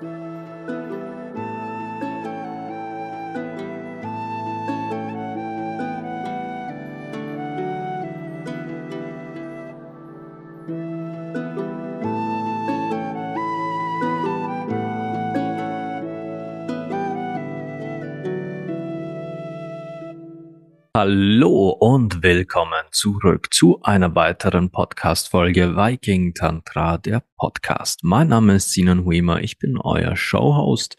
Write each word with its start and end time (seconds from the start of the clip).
Thank 0.00 0.12
you. 0.12 0.39
Hallo 21.02 21.70
und 21.70 22.22
willkommen 22.22 22.84
zurück 22.90 23.54
zu 23.54 23.80
einer 23.80 24.14
weiteren 24.14 24.70
Podcast-Folge 24.70 25.74
Viking 25.74 26.34
Tantra, 26.34 26.98
der 26.98 27.22
Podcast. 27.38 28.00
Mein 28.02 28.28
Name 28.28 28.56
ist 28.56 28.72
Sinan 28.72 29.06
Huemer, 29.06 29.40
ich 29.40 29.58
bin 29.58 29.78
euer 29.78 30.14
Showhost, 30.14 30.98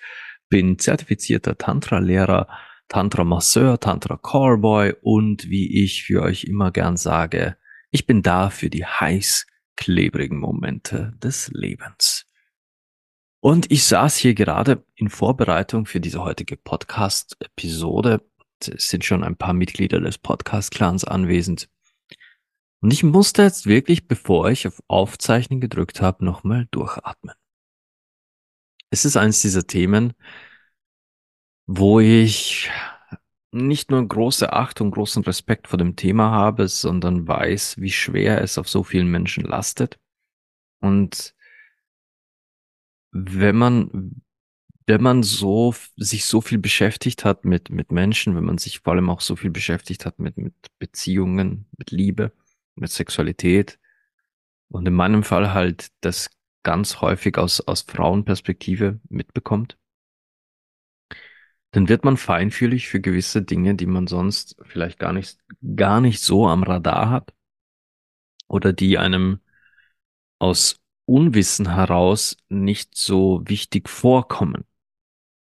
bin 0.50 0.80
zertifizierter 0.80 1.56
Tantra-Lehrer, 1.56 2.48
Tantra-Masseur, 2.88 3.80
Tantra-Callboy 3.80 4.96
und 5.04 5.48
wie 5.52 5.84
ich 5.84 6.02
für 6.02 6.24
euch 6.24 6.46
immer 6.46 6.72
gern 6.72 6.98
sage, 6.98 7.58
ich 7.92 8.08
bin 8.08 8.24
da 8.24 8.50
für 8.50 8.72
die 8.72 8.88
heiß 8.88 9.46
klebrigen 9.76 10.40
Momente 10.40 11.14
des 11.22 11.52
Lebens. 11.54 12.26
Und 13.40 13.70
ich 13.70 13.84
saß 13.84 14.18
hier 14.18 14.34
gerade 14.34 14.84
in 14.96 15.10
Vorbereitung 15.10 15.86
für 15.86 16.00
diese 16.00 16.24
heutige 16.24 16.58
Podcast-Episode 16.58 18.22
sind 18.64 19.06
schon 19.06 19.24
ein 19.24 19.36
paar 19.36 19.54
Mitglieder 19.54 20.00
des 20.00 20.18
Podcast-Clans 20.18 21.06
anwesend. 21.06 21.70
Und 22.82 22.92
ich 22.92 23.04
musste 23.04 23.44
jetzt 23.44 23.68
wirklich, 23.68 24.08
bevor 24.08 24.50
ich 24.50 24.68
auf 24.68 24.82
Aufzeichnen 24.88 25.62
gedrückt 25.62 26.02
habe, 26.02 26.26
nochmal 26.26 26.68
durchatmen. 26.72 27.36
Es 28.90 29.06
ist 29.06 29.18
eines 29.18 29.42
dieser 29.42 29.66
Themen, 29.68 30.14
wo 31.68 32.00
ich 32.00 32.70
nicht 33.52 33.92
nur 33.92 34.06
große 34.06 34.52
Achtung, 34.52 34.92
großen 34.92 35.24
Respekt 35.24 35.68
vor 35.68 35.78
dem 35.78 35.96
Thema 35.96 36.32
habe, 36.32 36.68
sondern 36.68 37.28
weiß, 37.28 37.78
wie 37.80 37.92
schwer 37.92 38.42
es 38.42 38.58
auf 38.58 38.68
so 38.68 38.84
vielen 38.84 39.08
Menschen 39.08 39.44
lastet. 39.44 40.00
Und 40.80 41.36
wenn 43.12 43.58
man 43.58 44.22
wenn 44.88 45.02
man 45.02 45.24
so 45.24 45.74
sich 45.96 46.26
so 46.26 46.42
viel 46.42 46.58
beschäftigt 46.58 47.26
hat 47.26 47.46
mit 47.46 47.70
mit 47.70 47.92
Menschen, 47.92 48.36
wenn 48.36 48.44
man 48.46 48.58
sich 48.58 48.80
vor 48.80 48.94
allem 48.94 49.10
auch 49.10 49.22
so 49.22 49.36
viel 49.36 49.52
beschäftigt 49.52 50.06
hat 50.06 50.20
mit 50.20 50.38
mit 50.38 50.56
Beziehungen, 50.80 51.68
mit 51.78 51.92
Liebe, 51.92 52.34
mit 52.76 52.92
Sexualität 52.92 53.80
und 54.70 54.88
in 54.88 54.94
meinem 54.94 55.24
Fall 55.24 55.54
halt 55.54 55.90
das 56.02 56.30
ganz 56.64 57.02
häufig 57.02 57.38
aus 57.38 57.62
aus 57.62 57.82
Frauenperspektive 57.84 59.00
mitbekommt, 59.10 59.78
dann 61.72 61.88
wird 61.90 62.04
man 62.04 62.18
feinfühlig 62.18 62.88
für 62.90 63.00
gewisse 63.00 63.42
Dinge, 63.42 63.76
die 63.76 63.86
man 63.86 64.08
sonst 64.08 64.56
vielleicht 64.64 65.00
gar 65.00 65.14
nicht 65.14 65.40
gar 65.76 66.02
nicht 66.02 66.22
so 66.22 66.48
am 66.48 66.64
Radar 66.64 67.10
hat 67.10 67.34
oder 68.48 68.74
die 68.74 68.98
einem 68.98 69.40
aus 70.40 70.80
Unwissen 71.06 71.74
heraus 71.74 72.38
nicht 72.50 72.96
so 72.98 73.42
wichtig 73.46 73.90
vorkommen. 73.90 74.66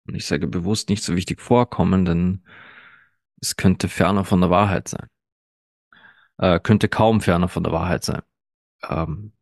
Und 0.07 0.15
ich 0.15 0.27
sage 0.27 0.47
bewusst 0.47 0.89
nicht 0.89 1.03
so 1.03 1.17
wichtig 1.17 1.41
vorkommen, 1.41 2.05
denn 2.05 2.45
es 3.41 3.57
könnte 3.57 3.89
ferner 3.89 4.25
von 4.25 4.41
der 4.41 4.51
Wahrheit 4.51 4.89
sein. 4.89 5.09
Äh, 6.39 6.61
könnte 6.61 6.89
kaum 6.89 7.21
ferner 7.21 7.49
von 7.49 7.63
der 7.63 7.73
Wahrheit 7.73 8.05
sein. 8.05 8.23
Ähm, 8.89 9.33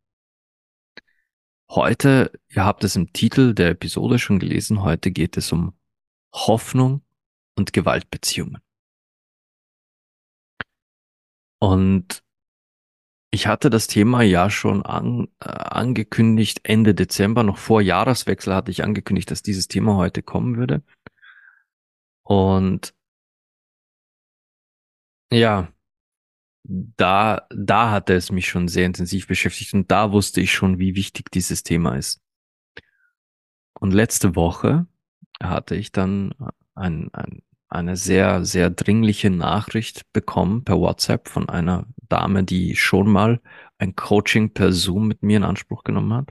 heute, 1.70 2.32
ihr 2.48 2.64
habt 2.64 2.84
es 2.84 2.96
im 2.96 3.12
Titel 3.12 3.54
der 3.54 3.70
Episode 3.70 4.18
schon 4.18 4.38
gelesen, 4.38 4.82
heute 4.82 5.10
geht 5.10 5.36
es 5.36 5.52
um 5.52 5.74
Hoffnung 6.32 7.02
und 7.56 7.72
Gewaltbeziehungen. 7.72 8.60
Und 11.58 12.22
ich 13.34 13.46
hatte 13.46 13.70
das 13.70 13.86
Thema 13.86 14.22
ja 14.22 14.50
schon 14.50 14.84
an, 14.84 15.28
äh, 15.40 15.48
angekündigt, 15.48 16.60
Ende 16.64 16.94
Dezember, 16.94 17.42
noch 17.42 17.56
vor 17.56 17.80
Jahreswechsel 17.80 18.54
hatte 18.54 18.70
ich 18.70 18.84
angekündigt, 18.84 19.30
dass 19.30 19.42
dieses 19.42 19.68
Thema 19.68 19.96
heute 19.96 20.22
kommen 20.22 20.58
würde. 20.58 20.82
Und 22.24 22.94
ja, 25.32 25.72
da, 26.64 27.46
da 27.50 27.90
hatte 27.90 28.14
es 28.14 28.30
mich 28.30 28.48
schon 28.48 28.68
sehr 28.68 28.84
intensiv 28.84 29.26
beschäftigt 29.26 29.72
und 29.72 29.90
da 29.90 30.12
wusste 30.12 30.42
ich 30.42 30.52
schon, 30.52 30.78
wie 30.78 30.94
wichtig 30.94 31.30
dieses 31.30 31.62
Thema 31.62 31.96
ist. 31.96 32.20
Und 33.80 33.92
letzte 33.92 34.36
Woche 34.36 34.86
hatte 35.42 35.74
ich 35.74 35.90
dann 35.90 36.34
ein, 36.74 37.12
ein, 37.14 37.42
eine 37.72 37.96
sehr, 37.96 38.44
sehr 38.44 38.70
dringliche 38.70 39.30
Nachricht 39.30 40.12
bekommen 40.12 40.64
per 40.64 40.78
WhatsApp 40.78 41.28
von 41.28 41.48
einer 41.48 41.86
Dame, 42.08 42.44
die 42.44 42.76
schon 42.76 43.10
mal 43.10 43.40
ein 43.78 43.96
Coaching 43.96 44.52
per 44.52 44.72
Zoom 44.72 45.08
mit 45.08 45.22
mir 45.22 45.38
in 45.38 45.44
Anspruch 45.44 45.82
genommen 45.82 46.12
hat. 46.12 46.30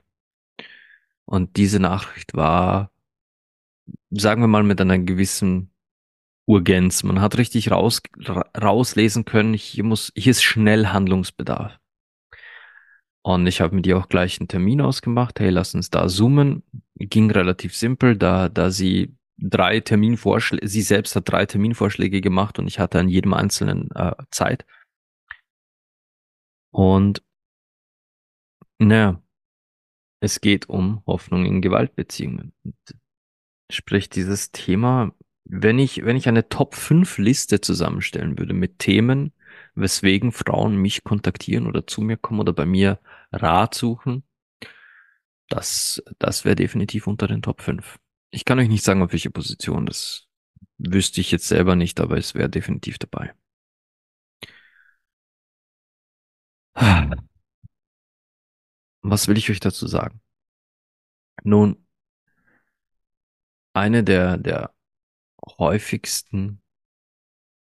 Und 1.26 1.58
diese 1.58 1.80
Nachricht 1.80 2.36
war, 2.36 2.92
sagen 4.12 4.42
wir 4.42 4.48
mal, 4.48 4.64
mit 4.64 4.80
einer 4.82 5.00
gewissen 5.00 5.72
Urgenz. 6.46 7.04
Man 7.04 7.22
hat 7.22 7.38
richtig 7.38 7.72
raus, 7.72 8.02
rauslesen 8.60 9.26
können, 9.26 9.54
hier 9.54 9.84
muss, 9.84 10.12
hier 10.16 10.32
ist 10.32 10.44
schnell 10.44 10.88
Handlungsbedarf. 10.88 11.80
Und 13.24 13.46
ich 13.48 13.62
habe 13.62 13.76
mit 13.76 13.86
ihr 13.88 13.98
auch 13.98 14.10
gleich 14.10 14.40
einen 14.40 14.48
Termin 14.48 14.82
ausgemacht. 14.82 15.40
Hey, 15.40 15.50
lass 15.50 15.76
uns 15.76 15.90
da 15.90 16.08
zoomen. 16.08 16.64
Ging 16.96 17.30
relativ 17.32 17.76
simpel, 17.76 18.18
da, 18.18 18.50
da 18.50 18.72
sie 18.72 19.16
drei 19.42 19.80
Terminvorschläge, 19.80 20.68
sie 20.68 20.82
selbst 20.82 21.16
hat 21.16 21.30
drei 21.30 21.46
Terminvorschläge 21.46 22.22
gemacht 22.22 22.60
und 22.60 22.68
ich 22.68 22.80
hatte 22.80 23.00
an 23.00 23.10
jedem 23.10 23.34
einzelnen 23.34 23.90
äh, 23.92 24.14
Zeit. 24.30 24.66
Und 26.72 27.24
naja, 28.80 29.22
es 30.22 30.42
geht 30.42 30.70
um 30.70 31.04
Hoffnung 31.06 31.46
in 31.46 31.62
Gewaltbeziehungen. 31.62 32.54
Sprich, 33.72 34.10
dieses 34.10 34.52
Thema, 34.52 35.14
wenn 35.46 35.80
ich, 35.80 36.06
wenn 36.06 36.16
ich 36.16 36.28
eine 36.28 36.50
Top 36.50 36.76
5 36.76 37.18
Liste 37.18 37.62
zusammenstellen 37.62 38.38
würde 38.38 38.54
mit 38.54 38.80
Themen, 38.80 39.34
weswegen 39.76 40.32
Frauen 40.32 40.78
mich 40.78 41.04
kontaktieren 41.04 41.68
oder 41.68 41.88
zu 41.88 42.02
mir 42.02 42.18
kommen 42.18 42.40
oder 42.40 42.54
bei 42.54 42.66
mir 42.66 43.00
Rat 43.32 43.74
suchen, 43.74 44.24
das, 45.50 46.02
das 46.20 46.46
wäre 46.46 46.56
definitiv 46.56 47.08
unter 47.08 47.28
den 47.28 47.42
Top 47.42 47.62
5. 47.62 48.00
Ich 48.32 48.46
kann 48.46 48.60
euch 48.60 48.70
nicht 48.70 48.84
sagen, 48.84 49.02
auf 49.02 49.12
welche 49.12 49.30
Position, 49.30 49.86
das 49.86 50.28
wüsste 50.78 51.22
ich 51.22 51.32
jetzt 51.32 51.48
selber 51.48 51.76
nicht, 51.76 52.00
aber 52.00 52.18
es 52.18 52.34
wäre 52.34 52.50
definitiv 52.50 52.98
dabei. 52.98 53.34
Was 59.02 59.28
will 59.28 59.38
ich 59.38 59.50
euch 59.50 59.60
dazu 59.60 59.88
sagen? 59.88 60.22
Nun, 61.44 61.86
eine 63.74 64.04
der, 64.04 64.38
der 64.38 64.74
häufigsten 65.58 66.62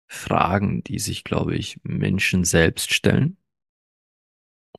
Fragen, 0.08 0.84
die 0.84 1.00
sich, 1.00 1.24
glaube 1.24 1.56
ich, 1.56 1.80
Menschen 1.84 2.44
selbst 2.44 2.94
stellen, 2.94 3.38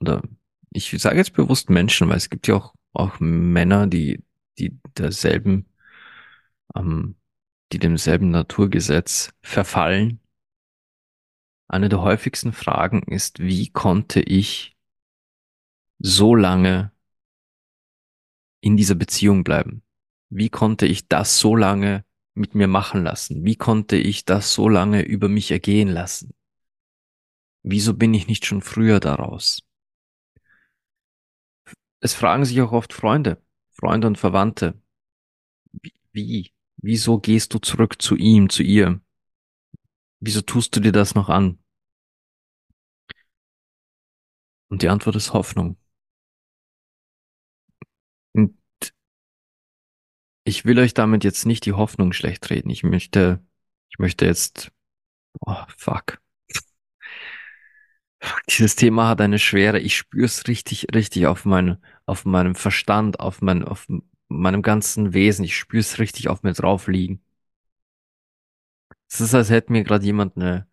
oder 0.01 0.23
ich 0.71 0.91
sage 0.91 1.17
jetzt 1.17 1.33
bewusst 1.33 1.71
Menschen, 1.71 2.09
weil 2.09 2.17
es 2.17 2.31
gibt 2.31 2.47
ja 2.47 2.57
auch, 2.57 2.75
auch 2.93 3.21
Männer, 3.21 3.87
die, 3.87 4.23
die 4.59 4.79
derselben, 4.97 5.68
ähm, 6.75 7.17
die 7.73 7.79
demselben 7.79 8.31
Naturgesetz 8.31 9.33
verfallen. 9.43 10.21
Eine 11.69 11.89
der 11.89 12.01
häufigsten 12.01 12.53
Fragen 12.53 13.03
ist, 13.03 13.41
wie 13.41 13.69
konnte 13.71 14.21
ich 14.21 14.77
so 15.99 16.35
lange 16.35 16.93
in 18.61 18.77
dieser 18.77 18.95
Beziehung 18.95 19.45
bleiben? 19.45 19.83
Wie 20.31 20.49
konnte 20.49 20.87
ich 20.87 21.09
das 21.09 21.39
so 21.39 21.57
lange 21.57 22.05
mit 22.35 22.55
mir 22.55 22.69
machen 22.69 23.03
lassen? 23.03 23.45
Wie 23.45 23.57
konnte 23.57 23.97
ich 23.97 24.25
das 24.25 24.55
so 24.55 24.69
lange 24.69 25.03
über 25.03 25.29
mich 25.29 25.51
ergehen 25.51 25.89
lassen? 25.89 26.35
Wieso 27.63 27.95
bin 27.95 28.15
ich 28.15 28.29
nicht 28.29 28.47
schon 28.47 28.63
früher 28.63 29.01
daraus? 29.01 29.63
Es 32.01 32.15
fragen 32.15 32.45
sich 32.45 32.61
auch 32.63 32.73
oft 32.73 32.93
Freunde, 32.93 33.43
Freunde 33.71 34.07
und 34.07 34.19
Verwandte. 34.19 34.81
Wie? 36.13 36.29
wie? 36.29 36.53
Wieso 36.81 37.19
gehst 37.19 37.55
du 37.55 37.59
zurück 37.59 38.01
zu 38.01 38.17
ihm, 38.17 38.49
zu 38.51 38.63
ihr? 38.63 39.01
Wieso 40.21 40.43
tust 40.43 40.75
du 40.77 40.81
dir 40.81 40.93
das 40.93 41.15
noch 41.15 41.29
an? 41.29 41.59
Und 44.69 44.83
die 44.83 44.89
Antwort 44.89 45.17
ist 45.17 45.33
Hoffnung. 45.33 45.77
Und 48.33 48.57
ich 50.45 50.65
will 50.65 50.79
euch 50.79 50.95
damit 50.95 51.25
jetzt 51.25 51.47
nicht 51.47 51.67
die 51.67 51.73
Hoffnung 51.73 52.13
schlecht 52.13 52.49
reden. 52.51 52.71
Ich 52.71 52.83
möchte, 52.83 53.45
ich 53.91 53.99
möchte 53.99 54.25
jetzt, 54.25 54.71
oh, 55.41 55.65
fuck. 55.77 56.21
Dieses 58.49 58.75
Thema 58.77 59.09
hat 59.09 59.21
eine 59.21 59.39
Schwere. 59.39 59.79
Ich 59.79 59.97
spüre 59.97 60.27
es 60.27 60.49
richtig, 60.49 60.89
richtig 60.95 61.27
auf 61.27 61.45
meine, 61.45 61.81
auf 62.07 62.25
meinem 62.25 62.55
Verstand, 62.55 63.21
auf 63.21 63.43
mein, 63.43 63.65
auf 63.65 63.87
meinem 64.29 64.63
ganzen 64.63 65.15
Wesen. 65.15 65.45
Ich 65.45 65.57
spüre 65.57 65.81
es 65.81 65.99
richtig 65.99 66.29
auf 66.29 66.43
mir 66.43 66.53
drauf 66.53 66.89
liegen. 66.89 67.23
Es 69.11 69.21
ist, 69.21 69.35
als 69.35 69.51
hätte 69.51 69.73
mir 69.73 69.85
gerade 69.85 70.05
jemand 70.05 70.37
eine, 70.37 70.67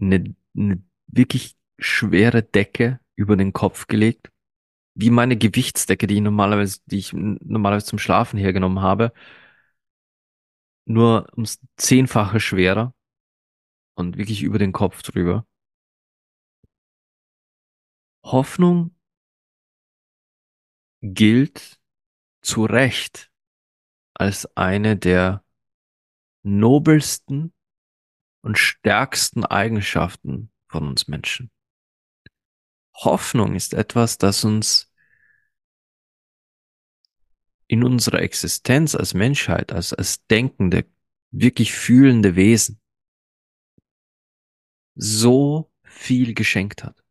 eine, 0.00 0.34
eine 0.56 0.82
wirklich 1.08 1.56
schwere 1.78 2.42
Decke 2.42 3.00
über 3.16 3.36
den 3.36 3.52
Kopf 3.52 3.86
gelegt. 3.86 4.30
Wie 4.94 5.10
meine 5.10 5.36
Gewichtsdecke, 5.36 6.06
die 6.06 6.16
ich 6.16 6.20
normalerweise, 6.20 6.80
die 6.86 6.98
ich 6.98 7.12
normalerweise 7.12 7.86
zum 7.86 7.98
Schlafen 7.98 8.38
hergenommen 8.38 8.80
habe. 8.80 9.12
Nur 10.86 11.28
ums 11.34 11.60
Zehnfache 11.76 12.40
schwerer 12.40 12.94
und 13.94 14.16
wirklich 14.16 14.42
über 14.42 14.58
den 14.58 14.72
Kopf 14.72 15.02
drüber. 15.02 15.46
Hoffnung 18.24 18.94
gilt 21.02 21.75
zu 22.46 22.64
Recht 22.64 23.30
als 24.14 24.56
eine 24.56 24.96
der 24.96 25.44
nobelsten 26.42 27.52
und 28.40 28.56
stärksten 28.56 29.44
Eigenschaften 29.44 30.52
von 30.68 30.86
uns 30.86 31.08
Menschen. 31.08 31.50
Hoffnung 32.94 33.56
ist 33.56 33.74
etwas, 33.74 34.16
das 34.16 34.44
uns 34.44 34.92
in 37.66 37.82
unserer 37.82 38.20
Existenz 38.20 38.94
als 38.94 39.12
Menschheit, 39.12 39.72
als, 39.72 39.92
als 39.92 40.24
denkende, 40.26 40.86
wirklich 41.32 41.72
fühlende 41.72 42.36
Wesen 42.36 42.80
so 44.94 45.70
viel 45.82 46.32
geschenkt 46.32 46.84
hat. 46.84 47.05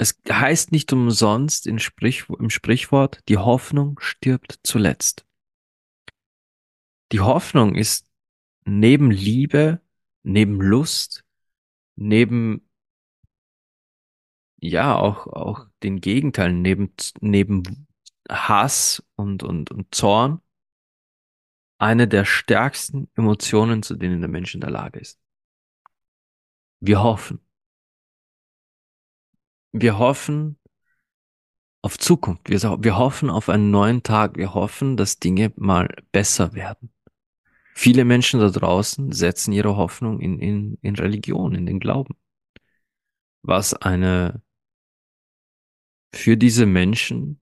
Es 0.00 0.18
heißt 0.26 0.72
nicht 0.72 0.94
umsonst 0.94 1.66
im 1.66 1.78
Sprichwort, 1.78 3.20
die 3.28 3.36
Hoffnung 3.36 4.00
stirbt 4.00 4.58
zuletzt. 4.62 5.26
Die 7.12 7.20
Hoffnung 7.20 7.74
ist 7.74 8.10
neben 8.64 9.10
Liebe, 9.10 9.82
neben 10.22 10.58
Lust, 10.58 11.26
neben 11.96 12.66
ja 14.56 14.96
auch 14.96 15.26
auch 15.26 15.66
den 15.82 16.00
Gegenteilen, 16.00 16.62
neben 16.62 16.94
neben 17.20 17.86
Hass 18.26 19.02
und 19.16 19.42
und 19.42 19.70
und 19.70 19.94
Zorn 19.94 20.40
eine 21.76 22.08
der 22.08 22.24
stärksten 22.24 23.10
Emotionen, 23.16 23.82
zu 23.82 23.96
denen 23.96 24.20
der 24.20 24.30
Mensch 24.30 24.54
in 24.54 24.62
der 24.62 24.70
Lage 24.70 24.98
ist. 24.98 25.20
Wir 26.80 27.02
hoffen. 27.02 27.49
Wir 29.72 29.98
hoffen 29.98 30.58
auf 31.82 31.98
Zukunft. 31.98 32.48
Wir, 32.48 32.60
wir 32.60 32.98
hoffen 32.98 33.30
auf 33.30 33.48
einen 33.48 33.70
neuen 33.70 34.02
Tag. 34.02 34.36
Wir 34.36 34.54
hoffen, 34.54 34.96
dass 34.96 35.18
Dinge 35.18 35.52
mal 35.56 35.88
besser 36.12 36.54
werden. 36.54 36.92
Viele 37.74 38.04
Menschen 38.04 38.40
da 38.40 38.50
draußen 38.50 39.12
setzen 39.12 39.52
ihre 39.52 39.76
Hoffnung 39.76 40.20
in, 40.20 40.38
in, 40.38 40.78
in 40.82 40.96
Religion, 40.96 41.54
in 41.54 41.66
den 41.66 41.80
Glauben. 41.80 42.14
Was 43.42 43.74
eine 43.74 44.42
für 46.12 46.36
diese 46.36 46.66
Menschen 46.66 47.40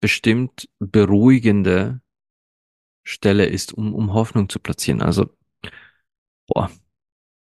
bestimmt 0.00 0.68
beruhigende 0.80 2.00
Stelle 3.04 3.46
ist, 3.46 3.72
um, 3.72 3.94
um 3.94 4.12
Hoffnung 4.14 4.48
zu 4.48 4.58
platzieren. 4.58 5.02
Also, 5.02 5.30
boah, 6.46 6.70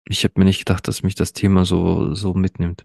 ich 0.07 0.25
habe 0.25 0.35
mir 0.37 0.45
nicht 0.45 0.59
gedacht, 0.59 0.87
dass 0.87 1.03
mich 1.03 1.15
das 1.15 1.33
Thema 1.33 1.65
so, 1.65 2.15
so 2.15 2.35
mitnimmt. 2.35 2.85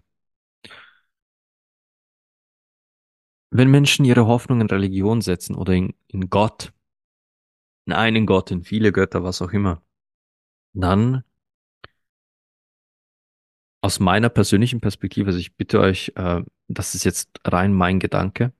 Wenn 3.50 3.70
Menschen 3.70 4.04
ihre 4.04 4.26
Hoffnung 4.26 4.60
in 4.60 4.68
Religion 4.68 5.20
setzen 5.20 5.56
oder 5.56 5.72
in, 5.72 5.94
in 6.06 6.30
Gott, 6.30 6.72
in 7.86 7.92
einen 7.92 8.26
Gott, 8.26 8.50
in 8.50 8.62
viele 8.62 8.92
Götter, 8.92 9.24
was 9.24 9.42
auch 9.42 9.52
immer, 9.52 9.82
dann 10.72 11.24
aus 13.82 13.98
meiner 13.98 14.28
persönlichen 14.28 14.80
Perspektive, 14.80 15.28
also 15.28 15.38
ich 15.38 15.56
bitte 15.56 15.80
euch, 15.80 16.12
äh, 16.14 16.42
das 16.68 16.94
ist 16.94 17.04
jetzt 17.04 17.30
rein 17.44 17.72
mein 17.72 17.98
Gedanke, 17.98 18.52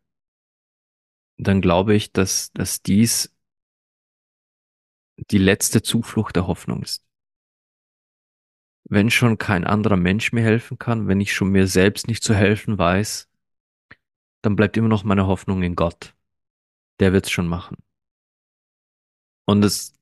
dann 1.36 1.60
glaube 1.60 1.94
ich, 1.94 2.12
dass, 2.12 2.52
dass 2.52 2.82
dies 2.82 3.34
die 5.30 5.38
letzte 5.38 5.82
Zuflucht 5.82 6.36
der 6.36 6.46
Hoffnung 6.46 6.82
ist. 6.82 7.04
Wenn 8.84 9.10
schon 9.10 9.38
kein 9.38 9.64
anderer 9.64 9.96
Mensch 9.96 10.32
mir 10.32 10.42
helfen 10.42 10.78
kann, 10.78 11.06
wenn 11.06 11.20
ich 11.20 11.32
schon 11.32 11.50
mir 11.50 11.66
selbst 11.66 12.08
nicht 12.08 12.24
zu 12.24 12.34
helfen 12.34 12.78
weiß, 12.78 13.29
dann 14.42 14.56
bleibt 14.56 14.76
immer 14.76 14.88
noch 14.88 15.04
meine 15.04 15.26
Hoffnung 15.26 15.62
in 15.62 15.76
Gott. 15.76 16.14
Der 16.98 17.12
wird's 17.12 17.30
schon 17.30 17.46
machen. 17.46 17.76
Und 19.46 19.64
es 19.64 19.94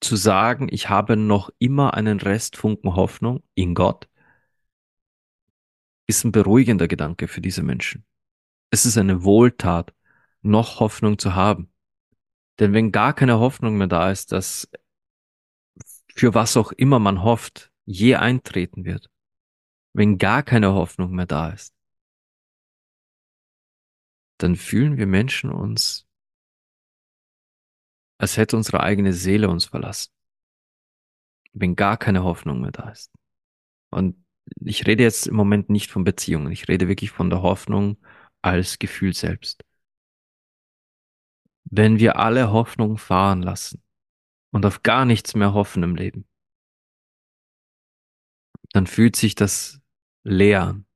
zu 0.00 0.16
sagen, 0.16 0.68
ich 0.70 0.88
habe 0.88 1.16
noch 1.16 1.50
immer 1.58 1.94
einen 1.94 2.20
Restfunken 2.20 2.94
Hoffnung 2.96 3.42
in 3.54 3.74
Gott, 3.74 4.08
ist 6.06 6.24
ein 6.24 6.32
beruhigender 6.32 6.88
Gedanke 6.88 7.28
für 7.28 7.40
diese 7.40 7.62
Menschen. 7.62 8.04
Es 8.70 8.86
ist 8.86 8.98
eine 8.98 9.22
Wohltat, 9.24 9.94
noch 10.42 10.80
Hoffnung 10.80 11.18
zu 11.18 11.34
haben. 11.34 11.72
Denn 12.58 12.72
wenn 12.72 12.92
gar 12.92 13.14
keine 13.14 13.38
Hoffnung 13.38 13.76
mehr 13.76 13.86
da 13.86 14.10
ist, 14.10 14.32
dass 14.32 14.70
für 16.14 16.34
was 16.34 16.56
auch 16.56 16.72
immer 16.72 16.98
man 16.98 17.22
hofft, 17.22 17.70
je 17.84 18.16
eintreten 18.16 18.84
wird, 18.84 19.10
wenn 19.92 20.18
gar 20.18 20.42
keine 20.42 20.74
Hoffnung 20.74 21.12
mehr 21.12 21.26
da 21.26 21.50
ist, 21.50 21.74
dann 24.42 24.56
fühlen 24.56 24.96
wir 24.96 25.06
Menschen 25.06 25.50
uns, 25.50 26.08
als 28.18 28.36
hätte 28.36 28.56
unsere 28.56 28.80
eigene 28.80 29.12
Seele 29.12 29.50
uns 29.50 29.66
verlassen. 29.66 30.12
Wenn 31.52 31.76
gar 31.76 31.96
keine 31.98 32.24
Hoffnung 32.24 32.62
mehr 32.62 32.70
da 32.70 32.90
ist. 32.90 33.12
Und 33.90 34.24
ich 34.60 34.86
rede 34.86 35.02
jetzt 35.02 35.26
im 35.26 35.34
Moment 35.36 35.68
nicht 35.68 35.90
von 35.90 36.04
Beziehungen, 36.04 36.52
ich 36.52 36.68
rede 36.68 36.88
wirklich 36.88 37.10
von 37.10 37.28
der 37.28 37.42
Hoffnung 37.42 37.98
als 38.40 38.78
Gefühl 38.78 39.12
selbst. 39.12 39.62
Wenn 41.64 41.98
wir 41.98 42.16
alle 42.16 42.50
Hoffnung 42.50 42.96
fahren 42.96 43.42
lassen 43.42 43.82
und 44.52 44.64
auf 44.64 44.82
gar 44.82 45.04
nichts 45.04 45.34
mehr 45.34 45.52
hoffen 45.52 45.82
im 45.82 45.96
Leben, 45.96 46.26
dann 48.72 48.86
fühlt 48.86 49.16
sich 49.16 49.34
das 49.34 49.80
leer 50.24 50.62
an. 50.62 50.86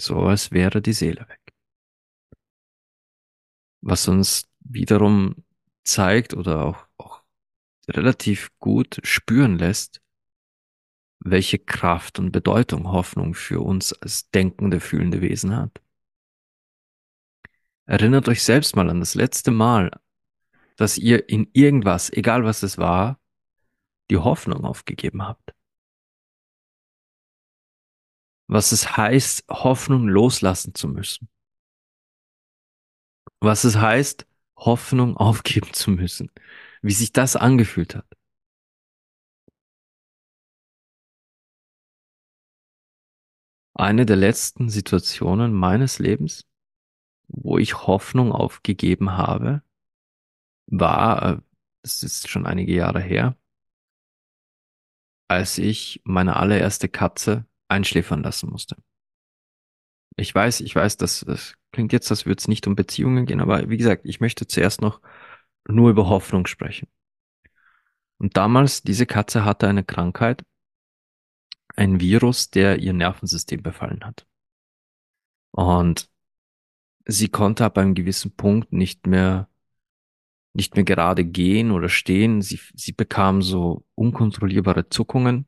So 0.00 0.20
als 0.20 0.52
wäre 0.52 0.80
die 0.80 0.92
Seele 0.92 1.28
weg 1.28 1.41
was 3.82 4.08
uns 4.08 4.48
wiederum 4.60 5.44
zeigt 5.84 6.34
oder 6.34 6.64
auch, 6.64 6.86
auch 6.96 7.22
relativ 7.88 8.50
gut 8.60 9.00
spüren 9.02 9.58
lässt, 9.58 10.00
welche 11.18 11.58
Kraft 11.58 12.18
und 12.18 12.32
Bedeutung 12.32 12.90
Hoffnung 12.90 13.34
für 13.34 13.60
uns 13.60 13.92
als 13.92 14.30
denkende, 14.30 14.80
fühlende 14.80 15.20
Wesen 15.20 15.54
hat. 15.54 15.82
Erinnert 17.84 18.28
euch 18.28 18.42
selbst 18.42 18.76
mal 18.76 18.88
an 18.88 19.00
das 19.00 19.14
letzte 19.14 19.50
Mal, 19.50 19.90
dass 20.76 20.96
ihr 20.96 21.28
in 21.28 21.50
irgendwas, 21.52 22.10
egal 22.10 22.44
was 22.44 22.62
es 22.62 22.78
war, 22.78 23.20
die 24.10 24.16
Hoffnung 24.16 24.64
aufgegeben 24.64 25.22
habt. 25.26 25.54
Was 28.46 28.72
es 28.72 28.96
heißt, 28.96 29.44
Hoffnung 29.48 30.08
loslassen 30.08 30.74
zu 30.74 30.88
müssen 30.88 31.28
was 33.42 33.64
es 33.64 33.76
heißt, 33.76 34.26
Hoffnung 34.56 35.16
aufgeben 35.16 35.72
zu 35.72 35.90
müssen. 35.90 36.30
Wie 36.80 36.92
sich 36.92 37.12
das 37.12 37.36
angefühlt 37.36 37.94
hat. 37.96 38.06
Eine 43.74 44.06
der 44.06 44.16
letzten 44.16 44.68
Situationen 44.68 45.52
meines 45.52 45.98
Lebens, 45.98 46.46
wo 47.28 47.58
ich 47.58 47.86
Hoffnung 47.86 48.32
aufgegeben 48.32 49.12
habe, 49.12 49.62
war, 50.66 51.42
es 51.82 52.02
ist 52.02 52.28
schon 52.28 52.46
einige 52.46 52.74
Jahre 52.74 53.00
her, 53.00 53.36
als 55.28 55.58
ich 55.58 56.00
meine 56.04 56.36
allererste 56.36 56.88
Katze 56.88 57.46
einschläfern 57.68 58.22
lassen 58.22 58.50
musste. 58.50 58.76
Ich 60.16 60.34
weiß, 60.34 60.60
ich 60.60 60.74
weiß, 60.74 60.96
dass 60.96 61.20
das 61.20 61.54
klingt 61.72 61.92
jetzt, 61.92 62.10
als 62.10 62.26
würde 62.26 62.38
es 62.38 62.48
nicht 62.48 62.66
um 62.66 62.76
Beziehungen 62.76 63.26
gehen, 63.26 63.40
aber 63.40 63.68
wie 63.70 63.76
gesagt, 63.76 64.02
ich 64.04 64.20
möchte 64.20 64.46
zuerst 64.46 64.80
noch 64.80 65.00
nur 65.66 65.90
über 65.90 66.08
Hoffnung 66.08 66.46
sprechen. 66.46 66.88
Und 68.18 68.36
damals, 68.36 68.82
diese 68.82 69.06
Katze 69.06 69.44
hatte 69.44 69.68
eine 69.68 69.84
Krankheit, 69.84 70.44
ein 71.74 72.00
Virus, 72.00 72.50
der 72.50 72.78
ihr 72.78 72.92
Nervensystem 72.92 73.62
befallen 73.62 74.04
hat. 74.04 74.26
Und 75.50 76.10
sie 77.06 77.28
konnte 77.28 77.64
ab 77.64 77.78
einem 77.78 77.94
gewissen 77.94 78.34
Punkt 78.36 78.72
nicht 78.72 79.06
mehr, 79.06 79.48
nicht 80.52 80.76
mehr 80.76 80.84
gerade 80.84 81.24
gehen 81.24 81.70
oder 81.70 81.88
stehen. 81.88 82.42
Sie, 82.42 82.60
sie 82.74 82.92
bekam 82.92 83.42
so 83.42 83.86
unkontrollierbare 83.94 84.88
Zuckungen 84.88 85.46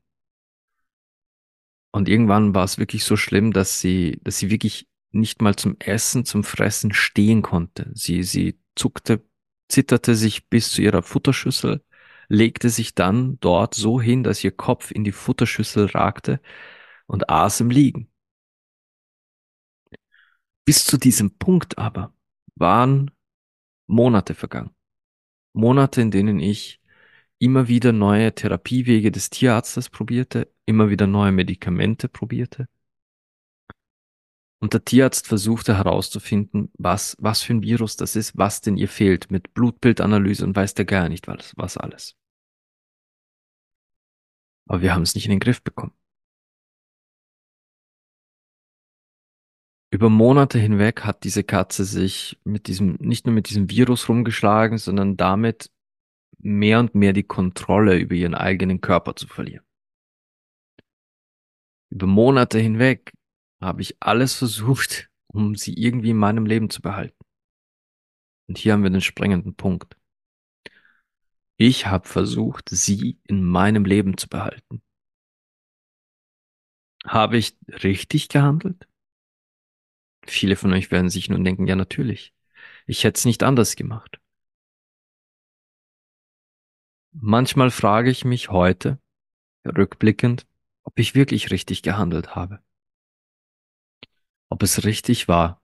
und 1.94 2.08
irgendwann 2.08 2.56
war 2.56 2.64
es 2.64 2.76
wirklich 2.76 3.04
so 3.04 3.14
schlimm, 3.14 3.52
dass 3.52 3.78
sie, 3.78 4.18
dass 4.24 4.38
sie 4.38 4.50
wirklich 4.50 4.88
nicht 5.12 5.40
mal 5.40 5.54
zum 5.54 5.76
Essen, 5.78 6.24
zum 6.24 6.42
Fressen 6.42 6.92
stehen 6.92 7.40
konnte. 7.40 7.88
Sie, 7.94 8.24
sie 8.24 8.58
zuckte, 8.74 9.24
zitterte 9.68 10.16
sich 10.16 10.48
bis 10.48 10.72
zu 10.72 10.82
ihrer 10.82 11.02
Futterschüssel, 11.04 11.84
legte 12.26 12.68
sich 12.68 12.96
dann 12.96 13.38
dort 13.38 13.74
so 13.74 14.00
hin, 14.00 14.24
dass 14.24 14.42
ihr 14.42 14.50
Kopf 14.50 14.90
in 14.90 15.04
die 15.04 15.12
Futterschüssel 15.12 15.86
ragte 15.86 16.40
und 17.06 17.30
aß 17.30 17.60
im 17.60 17.70
Liegen. 17.70 18.10
Bis 20.64 20.84
zu 20.84 20.98
diesem 20.98 21.38
Punkt 21.38 21.78
aber 21.78 22.12
waren 22.56 23.12
Monate 23.86 24.34
vergangen. 24.34 24.74
Monate, 25.52 26.00
in 26.00 26.10
denen 26.10 26.40
ich 26.40 26.80
immer 27.44 27.68
wieder 27.68 27.92
neue 27.92 28.34
Therapiewege 28.34 29.12
des 29.12 29.28
Tierarztes 29.28 29.90
probierte, 29.90 30.50
immer 30.64 30.88
wieder 30.88 31.06
neue 31.06 31.30
Medikamente 31.30 32.08
probierte. 32.08 32.68
Und 34.60 34.72
der 34.72 34.82
Tierarzt 34.82 35.26
versuchte 35.26 35.76
herauszufinden, 35.76 36.72
was, 36.78 37.18
was 37.20 37.42
für 37.42 37.52
ein 37.52 37.62
Virus 37.62 37.96
das 37.96 38.16
ist, 38.16 38.38
was 38.38 38.62
denn 38.62 38.78
ihr 38.78 38.88
fehlt, 38.88 39.30
mit 39.30 39.52
Blutbildanalyse 39.52 40.42
und 40.42 40.56
weiß 40.56 40.72
der 40.72 40.86
gar 40.86 41.10
nicht 41.10 41.28
was, 41.28 41.52
was 41.56 41.76
alles. 41.76 42.16
Aber 44.66 44.80
wir 44.80 44.94
haben 44.94 45.02
es 45.02 45.14
nicht 45.14 45.26
in 45.26 45.32
den 45.32 45.40
Griff 45.40 45.62
bekommen. 45.62 45.92
Über 49.90 50.08
Monate 50.08 50.58
hinweg 50.58 51.04
hat 51.04 51.24
diese 51.24 51.44
Katze 51.44 51.84
sich 51.84 52.40
mit 52.44 52.68
diesem, 52.68 52.96
nicht 53.00 53.26
nur 53.26 53.34
mit 53.34 53.50
diesem 53.50 53.68
Virus 53.68 54.08
rumgeschlagen, 54.08 54.78
sondern 54.78 55.18
damit 55.18 55.73
mehr 56.44 56.78
und 56.78 56.94
mehr 56.94 57.12
die 57.12 57.22
Kontrolle 57.22 57.96
über 57.98 58.14
ihren 58.14 58.34
eigenen 58.34 58.80
Körper 58.80 59.16
zu 59.16 59.26
verlieren. 59.26 59.64
Über 61.90 62.06
Monate 62.06 62.58
hinweg 62.58 63.12
habe 63.60 63.80
ich 63.80 63.96
alles 64.00 64.34
versucht, 64.34 65.10
um 65.26 65.54
sie 65.54 65.74
irgendwie 65.74 66.10
in 66.10 66.18
meinem 66.18 66.44
Leben 66.44 66.68
zu 66.68 66.82
behalten. 66.82 67.16
Und 68.46 68.58
hier 68.58 68.74
haben 68.74 68.82
wir 68.82 68.90
den 68.90 69.00
springenden 69.00 69.54
Punkt. 69.54 69.96
Ich 71.56 71.86
habe 71.86 72.06
versucht, 72.06 72.68
sie 72.68 73.20
in 73.24 73.42
meinem 73.42 73.84
Leben 73.84 74.18
zu 74.18 74.28
behalten. 74.28 74.82
Habe 77.06 77.38
ich 77.38 77.56
richtig 77.68 78.28
gehandelt? 78.28 78.86
Viele 80.26 80.56
von 80.56 80.72
euch 80.72 80.90
werden 80.90 81.10
sich 81.10 81.28
nun 81.28 81.44
denken, 81.44 81.66
ja 81.66 81.76
natürlich. 81.76 82.34
Ich 82.86 83.04
hätte 83.04 83.18
es 83.18 83.24
nicht 83.24 83.42
anders 83.42 83.76
gemacht. 83.76 84.20
Manchmal 87.16 87.70
frage 87.70 88.10
ich 88.10 88.24
mich 88.24 88.50
heute, 88.50 88.98
rückblickend, 89.64 90.48
ob 90.82 90.98
ich 90.98 91.14
wirklich 91.14 91.52
richtig 91.52 91.82
gehandelt 91.82 92.34
habe. 92.34 92.58
Ob 94.48 94.64
es 94.64 94.84
richtig 94.84 95.28
war, 95.28 95.62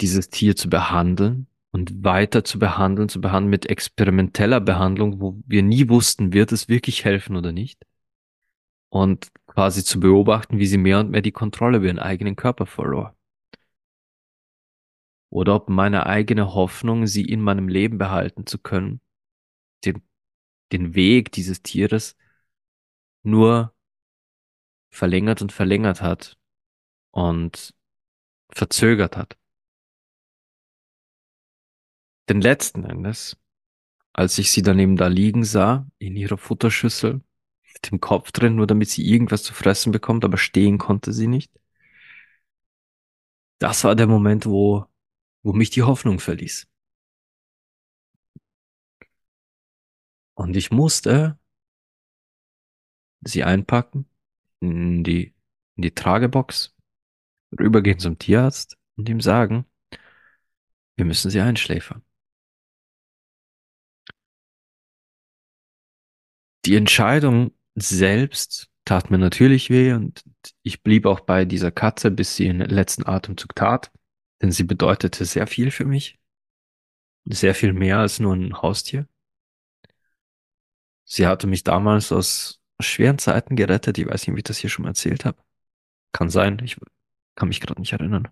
dieses 0.00 0.30
Tier 0.30 0.54
zu 0.54 0.70
behandeln 0.70 1.48
und 1.72 2.04
weiter 2.04 2.44
zu 2.44 2.60
behandeln, 2.60 3.08
zu 3.08 3.20
behandeln 3.20 3.50
mit 3.50 3.66
experimenteller 3.66 4.60
Behandlung, 4.60 5.20
wo 5.20 5.42
wir 5.44 5.64
nie 5.64 5.88
wussten, 5.88 6.32
wird 6.32 6.52
es 6.52 6.68
wirklich 6.68 7.04
helfen 7.04 7.34
oder 7.34 7.50
nicht. 7.50 7.84
Und 8.90 9.32
quasi 9.48 9.82
zu 9.82 9.98
beobachten, 9.98 10.60
wie 10.60 10.66
sie 10.66 10.78
mehr 10.78 11.00
und 11.00 11.10
mehr 11.10 11.22
die 11.22 11.32
Kontrolle 11.32 11.78
über 11.78 11.86
ihren 11.86 11.98
eigenen 11.98 12.36
Körper 12.36 12.66
verlor. 12.66 13.16
Oder 15.28 15.56
ob 15.56 15.68
meine 15.68 16.06
eigene 16.06 16.54
Hoffnung, 16.54 17.08
sie 17.08 17.24
in 17.24 17.40
meinem 17.40 17.66
Leben 17.66 17.98
behalten 17.98 18.46
zu 18.46 18.58
können, 18.58 19.00
den, 19.84 20.02
den 20.72 20.94
Weg 20.94 21.32
dieses 21.32 21.62
Tieres 21.62 22.16
nur 23.22 23.74
verlängert 24.90 25.42
und 25.42 25.52
verlängert 25.52 26.00
hat 26.02 26.38
und 27.10 27.74
verzögert 28.50 29.16
hat. 29.16 29.38
Denn 32.28 32.40
letzten 32.40 32.84
Endes, 32.84 33.36
als 34.12 34.38
ich 34.38 34.50
sie 34.50 34.62
daneben 34.62 34.96
da 34.96 35.06
liegen 35.06 35.44
sah, 35.44 35.86
in 35.98 36.16
ihrer 36.16 36.38
Futterschüssel, 36.38 37.22
mit 37.74 37.90
dem 37.90 38.00
Kopf 38.00 38.32
drin, 38.32 38.56
nur 38.56 38.66
damit 38.66 38.90
sie 38.90 39.06
irgendwas 39.06 39.42
zu 39.42 39.54
fressen 39.54 39.92
bekommt, 39.92 40.24
aber 40.24 40.36
stehen 40.36 40.78
konnte 40.78 41.12
sie 41.12 41.26
nicht. 41.26 41.52
Das 43.58 43.84
war 43.84 43.96
der 43.96 44.06
Moment, 44.06 44.46
wo, 44.46 44.86
wo 45.42 45.52
mich 45.52 45.70
die 45.70 45.82
Hoffnung 45.82 46.20
verließ. 46.20 46.68
Und 50.38 50.56
ich 50.56 50.70
musste 50.70 51.36
sie 53.22 53.42
einpacken 53.42 54.08
in 54.60 55.02
die, 55.02 55.34
in 55.74 55.82
die 55.82 55.94
Tragebox, 55.94 56.76
rübergehen 57.58 57.98
zum 57.98 58.18
Tierarzt 58.18 58.78
und 58.96 59.08
ihm 59.08 59.20
sagen, 59.20 59.66
wir 60.96 61.04
müssen 61.04 61.32
sie 61.32 61.40
einschläfern. 61.40 62.04
Die 66.66 66.76
Entscheidung 66.76 67.50
selbst 67.74 68.70
tat 68.84 69.10
mir 69.10 69.18
natürlich 69.18 69.70
weh 69.70 69.92
und 69.92 70.22
ich 70.62 70.84
blieb 70.84 71.06
auch 71.06 71.18
bei 71.18 71.46
dieser 71.46 71.72
Katze, 71.72 72.12
bis 72.12 72.36
sie 72.36 72.44
den 72.44 72.60
letzten 72.60 73.04
Atemzug 73.06 73.56
tat, 73.56 73.90
denn 74.40 74.52
sie 74.52 74.64
bedeutete 74.64 75.24
sehr 75.24 75.48
viel 75.48 75.72
für 75.72 75.84
mich. 75.84 76.20
Sehr 77.24 77.56
viel 77.56 77.72
mehr 77.72 77.98
als 77.98 78.20
nur 78.20 78.36
ein 78.36 78.62
Haustier. 78.62 79.08
Sie 81.08 81.26
hatte 81.26 81.46
mich 81.46 81.64
damals 81.64 82.12
aus 82.12 82.60
schweren 82.80 83.18
Zeiten 83.18 83.56
gerettet. 83.56 83.98
Ich 83.98 84.06
weiß 84.06 84.26
nicht, 84.26 84.36
wie 84.36 84.40
ich 84.40 84.44
das 84.44 84.58
hier 84.58 84.70
schon 84.70 84.84
mal 84.84 84.90
erzählt 84.90 85.24
habe. 85.24 85.42
Kann 86.12 86.30
sein, 86.30 86.60
ich 86.62 86.76
kann 87.34 87.48
mich 87.48 87.60
gerade 87.60 87.80
nicht 87.80 87.92
erinnern. 87.92 88.28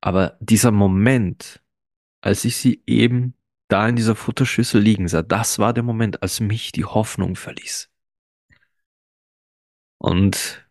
Aber 0.00 0.36
dieser 0.40 0.70
Moment, 0.70 1.62
als 2.20 2.44
ich 2.44 2.56
sie 2.56 2.82
eben 2.86 3.34
da 3.68 3.88
in 3.88 3.96
dieser 3.96 4.14
Futterschüssel 4.14 4.80
liegen 4.80 5.08
sah, 5.08 5.22
das 5.22 5.58
war 5.58 5.72
der 5.72 5.82
Moment, 5.82 6.22
als 6.22 6.40
mich 6.40 6.72
die 6.72 6.84
Hoffnung 6.84 7.34
verließ. 7.34 7.90
Und 9.98 10.68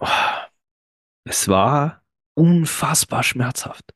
oh, 0.00 0.06
es 1.24 1.46
war 1.46 2.02
unfassbar 2.34 3.22
schmerzhaft. 3.22 3.94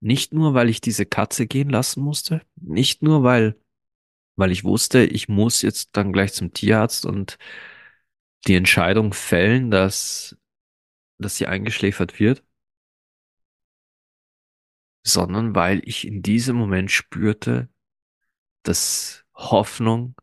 Nicht 0.00 0.34
nur, 0.34 0.54
weil 0.54 0.68
ich 0.68 0.80
diese 0.80 1.06
Katze 1.06 1.46
gehen 1.46 1.70
lassen 1.70 2.02
musste, 2.02 2.42
nicht 2.56 3.02
nur, 3.02 3.22
weil, 3.22 3.58
weil 4.40 4.52
ich 4.52 4.64
wusste, 4.64 5.04
ich 5.04 5.28
muss 5.28 5.62
jetzt 5.62 5.90
dann 5.92 6.12
gleich 6.12 6.32
zum 6.32 6.52
Tierarzt 6.52 7.06
und 7.06 7.38
die 8.46 8.54
Entscheidung 8.56 9.12
fällen, 9.12 9.70
dass, 9.70 10.36
dass 11.18 11.36
sie 11.36 11.46
eingeschläfert 11.46 12.18
wird, 12.18 12.42
sondern 15.02 15.54
weil 15.54 15.82
ich 15.84 16.06
in 16.06 16.22
diesem 16.22 16.56
Moment 16.56 16.90
spürte, 16.90 17.68
dass 18.62 19.26
Hoffnung 19.34 20.14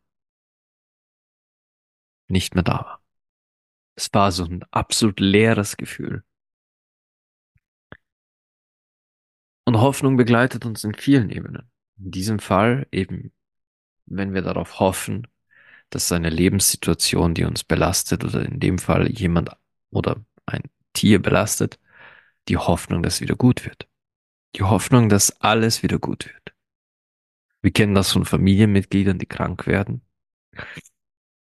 nicht 2.28 2.56
mehr 2.56 2.64
da 2.64 2.74
war. 2.74 3.04
Es 3.96 4.10
war 4.14 4.32
so 4.32 4.46
ein 4.46 4.64
absolut 4.72 5.20
leeres 5.20 5.78
Gefühl. 5.78 6.24
Und 9.66 9.78
Hoffnung 9.78 10.18
begleitet 10.18 10.66
uns 10.66 10.84
in 10.84 10.96
vielen 10.96 11.30
Ebenen. 11.30 11.70
In 12.00 12.12
diesem 12.12 12.40
Fall 12.40 12.88
eben, 12.92 13.34
wenn 14.08 14.34
wir 14.34 14.42
darauf 14.42 14.80
hoffen, 14.80 15.28
dass 15.90 16.12
eine 16.12 16.30
Lebenssituation, 16.30 17.34
die 17.34 17.46
uns 17.46 17.64
belastet 17.64 18.24
oder 18.24 18.46
in 18.46 18.60
dem 18.60 18.78
Fall 18.78 19.10
jemand 19.10 19.52
oder 19.92 20.18
ein 20.46 20.64
Tier 20.94 21.22
belastet, 21.22 21.80
die 22.48 22.58
Hoffnung, 22.58 23.04
dass 23.04 23.22
wieder 23.22 23.36
gut 23.36 23.66
wird. 23.66 23.88
Die 24.56 24.64
Hoffnung, 24.64 25.10
dass 25.10 25.42
alles 25.42 25.84
wieder 25.84 26.00
gut 26.00 26.26
wird. 26.26 26.54
Wir 27.62 27.72
kennen 27.72 27.96
das 27.96 28.12
von 28.12 28.26
Familienmitgliedern, 28.26 29.20
die 29.20 29.26
krank 29.26 29.68
werden. 29.68 30.02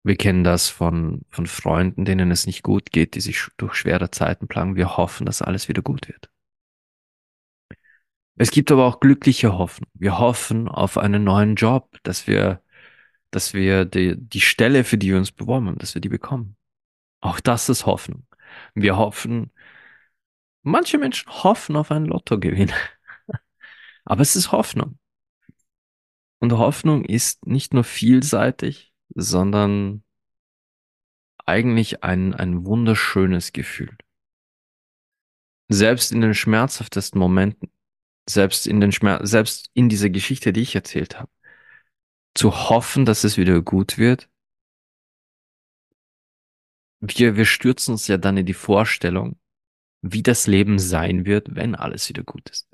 Wir 0.04 0.16
kennen 0.16 0.44
das 0.44 0.70
von, 0.70 1.26
von 1.30 1.46
Freunden, 1.46 2.06
denen 2.06 2.32
es 2.32 2.46
nicht 2.46 2.64
gut 2.64 2.92
geht, 2.92 3.16
die 3.16 3.22
sich 3.22 3.48
durch 3.58 3.76
schwere 3.76 4.12
Zeiten 4.12 4.48
plagen. 4.48 4.76
Wir 4.76 4.98
hoffen, 4.98 5.26
dass 5.26 5.42
alles 5.42 5.68
wieder 5.68 5.82
gut 5.82 6.08
wird. 6.08 6.30
Es 8.42 8.52
gibt 8.52 8.72
aber 8.72 8.86
auch 8.86 9.02
glückliche 9.02 9.58
Hoffnung. 9.58 9.90
Wir 9.96 10.18
hoffen 10.18 10.70
auf 10.70 10.98
einen 10.98 11.26
neuen 11.26 11.56
Job, 11.56 11.98
dass 12.04 12.26
wir, 12.26 12.64
dass 13.32 13.54
wir 13.54 13.84
die, 13.84 14.16
die 14.18 14.40
Stelle, 14.40 14.86
für 14.86 14.98
die 14.98 15.10
wir 15.10 15.18
uns 15.18 15.34
beworben 15.34 15.68
haben, 15.68 15.78
dass 15.78 15.94
wir 15.94 16.00
die 16.00 16.08
bekommen. 16.08 16.56
Auch 17.20 17.42
das 17.42 17.68
ist 17.68 17.86
Hoffnung. 17.86 18.26
Wir 18.76 18.96
hoffen, 18.96 19.52
manche 20.62 20.98
Menschen 20.98 21.30
hoffen 21.44 21.76
auf 21.76 21.92
einen 21.92 22.06
Lottogewinn. 22.06 22.72
aber 24.06 24.22
es 24.22 24.38
ist 24.38 24.54
Hoffnung. 24.54 24.98
Und 26.40 26.54
Hoffnung 26.54 27.04
ist 27.04 27.46
nicht 27.46 27.74
nur 27.74 27.84
vielseitig, 27.84 28.94
sondern 29.14 30.06
eigentlich 31.46 32.06
ein, 32.06 32.34
ein 32.34 32.66
wunderschönes 32.66 33.52
Gefühl. 33.52 33.98
Selbst 35.68 36.14
in 36.14 36.22
den 36.22 36.34
schmerzhaftesten 36.34 37.20
Momenten, 37.20 37.70
selbst 38.30 38.68
in 38.68 38.80
den 38.82 38.92
Schmerz, 38.92 39.30
selbst 39.30 39.70
in 39.74 39.90
dieser 39.90 40.10
Geschichte, 40.10 40.54
die 40.54 40.62
ich 40.62 40.76
erzählt 40.76 41.20
habe, 41.20 41.32
zu 42.36 42.70
hoffen, 42.70 43.06
dass 43.06 43.24
es 43.24 43.38
wieder 43.38 43.62
gut 43.62 43.98
wird, 43.98 44.30
wir, 47.02 47.36
wir 47.36 47.46
stürzen 47.46 47.94
uns 47.94 48.08
ja 48.08 48.18
dann 48.18 48.38
in 48.38 48.46
die 48.46 48.54
Vorstellung, 48.54 49.40
wie 50.02 50.24
das 50.24 50.48
Leben 50.48 50.80
sein 50.80 51.26
wird, 51.26 51.56
wenn 51.56 51.76
alles 51.76 52.10
wieder 52.10 52.24
gut 52.24 52.50
ist. 52.50 52.70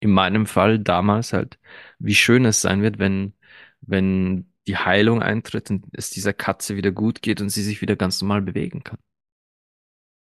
In 0.00 0.10
meinem 0.10 0.46
Fall 0.46 0.78
damals 0.78 1.32
halt, 1.32 1.58
wie 1.98 2.14
schön 2.14 2.44
es 2.44 2.60
sein 2.60 2.82
wird, 2.82 2.98
wenn, 2.98 3.34
wenn 3.80 4.52
die 4.66 4.76
Heilung 4.76 5.22
eintritt 5.22 5.70
und 5.70 5.86
es 5.92 6.10
dieser 6.10 6.32
Katze 6.32 6.76
wieder 6.76 6.92
gut 6.92 7.22
geht 7.22 7.40
und 7.40 7.50
sie 7.50 7.62
sich 7.62 7.80
wieder 7.80 7.96
ganz 7.96 8.20
normal 8.20 8.42
bewegen 8.42 8.84
kann. 8.84 8.98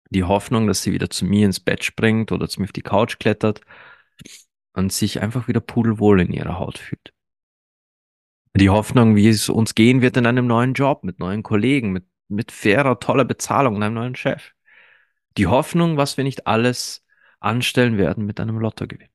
Die 0.09 0.23
Hoffnung, 0.23 0.67
dass 0.67 0.83
sie 0.83 0.91
wieder 0.91 1.09
zu 1.09 1.25
mir 1.25 1.45
ins 1.45 1.59
Bett 1.59 1.83
springt 1.83 2.31
oder 2.31 2.49
zu 2.49 2.59
mir 2.59 2.65
auf 2.65 2.71
die 2.71 2.81
Couch 2.81 3.17
klettert 3.19 3.61
und 4.73 4.91
sich 4.93 5.21
einfach 5.21 5.47
wieder 5.47 5.59
pudelwohl 5.59 6.21
in 6.21 6.33
ihrer 6.33 6.59
Haut 6.59 6.77
fühlt. 6.77 7.13
Die 8.55 8.69
Hoffnung, 8.69 9.15
wie 9.15 9.29
es 9.29 9.47
uns 9.49 9.75
gehen 9.75 10.01
wird 10.01 10.17
in 10.17 10.25
einem 10.25 10.47
neuen 10.47 10.73
Job, 10.73 11.03
mit 11.03 11.19
neuen 11.19 11.43
Kollegen, 11.43 11.91
mit, 11.91 12.05
mit 12.27 12.51
fairer, 12.51 12.99
toller 12.99 13.25
Bezahlung 13.25 13.81
einem 13.81 13.95
neuen 13.95 14.15
Chef. 14.15 14.51
Die 15.37 15.47
Hoffnung, 15.47 15.97
was 15.97 16.17
wir 16.17 16.23
nicht 16.25 16.47
alles 16.47 17.05
anstellen 17.39 17.97
werden 17.97 18.25
mit 18.25 18.39
einem 18.39 18.59
Lottogewinn. 18.59 19.09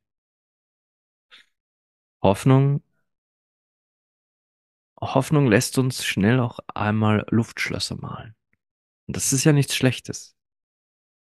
Hoffnung, 2.22 2.82
Hoffnung 5.00 5.46
lässt 5.48 5.78
uns 5.78 6.04
schnell 6.04 6.40
auch 6.40 6.58
einmal 6.74 7.26
Luftschlösser 7.30 7.96
malen. 7.96 8.34
Und 9.06 9.16
das 9.16 9.32
ist 9.32 9.44
ja 9.44 9.52
nichts 9.52 9.76
Schlechtes. 9.76 10.34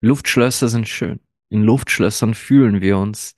Luftschlösser 0.01 0.67
sind 0.67 0.87
schön. 0.87 1.19
In 1.49 1.63
Luftschlössern 1.63 2.33
fühlen 2.33 2.81
wir 2.81 2.97
uns 2.97 3.35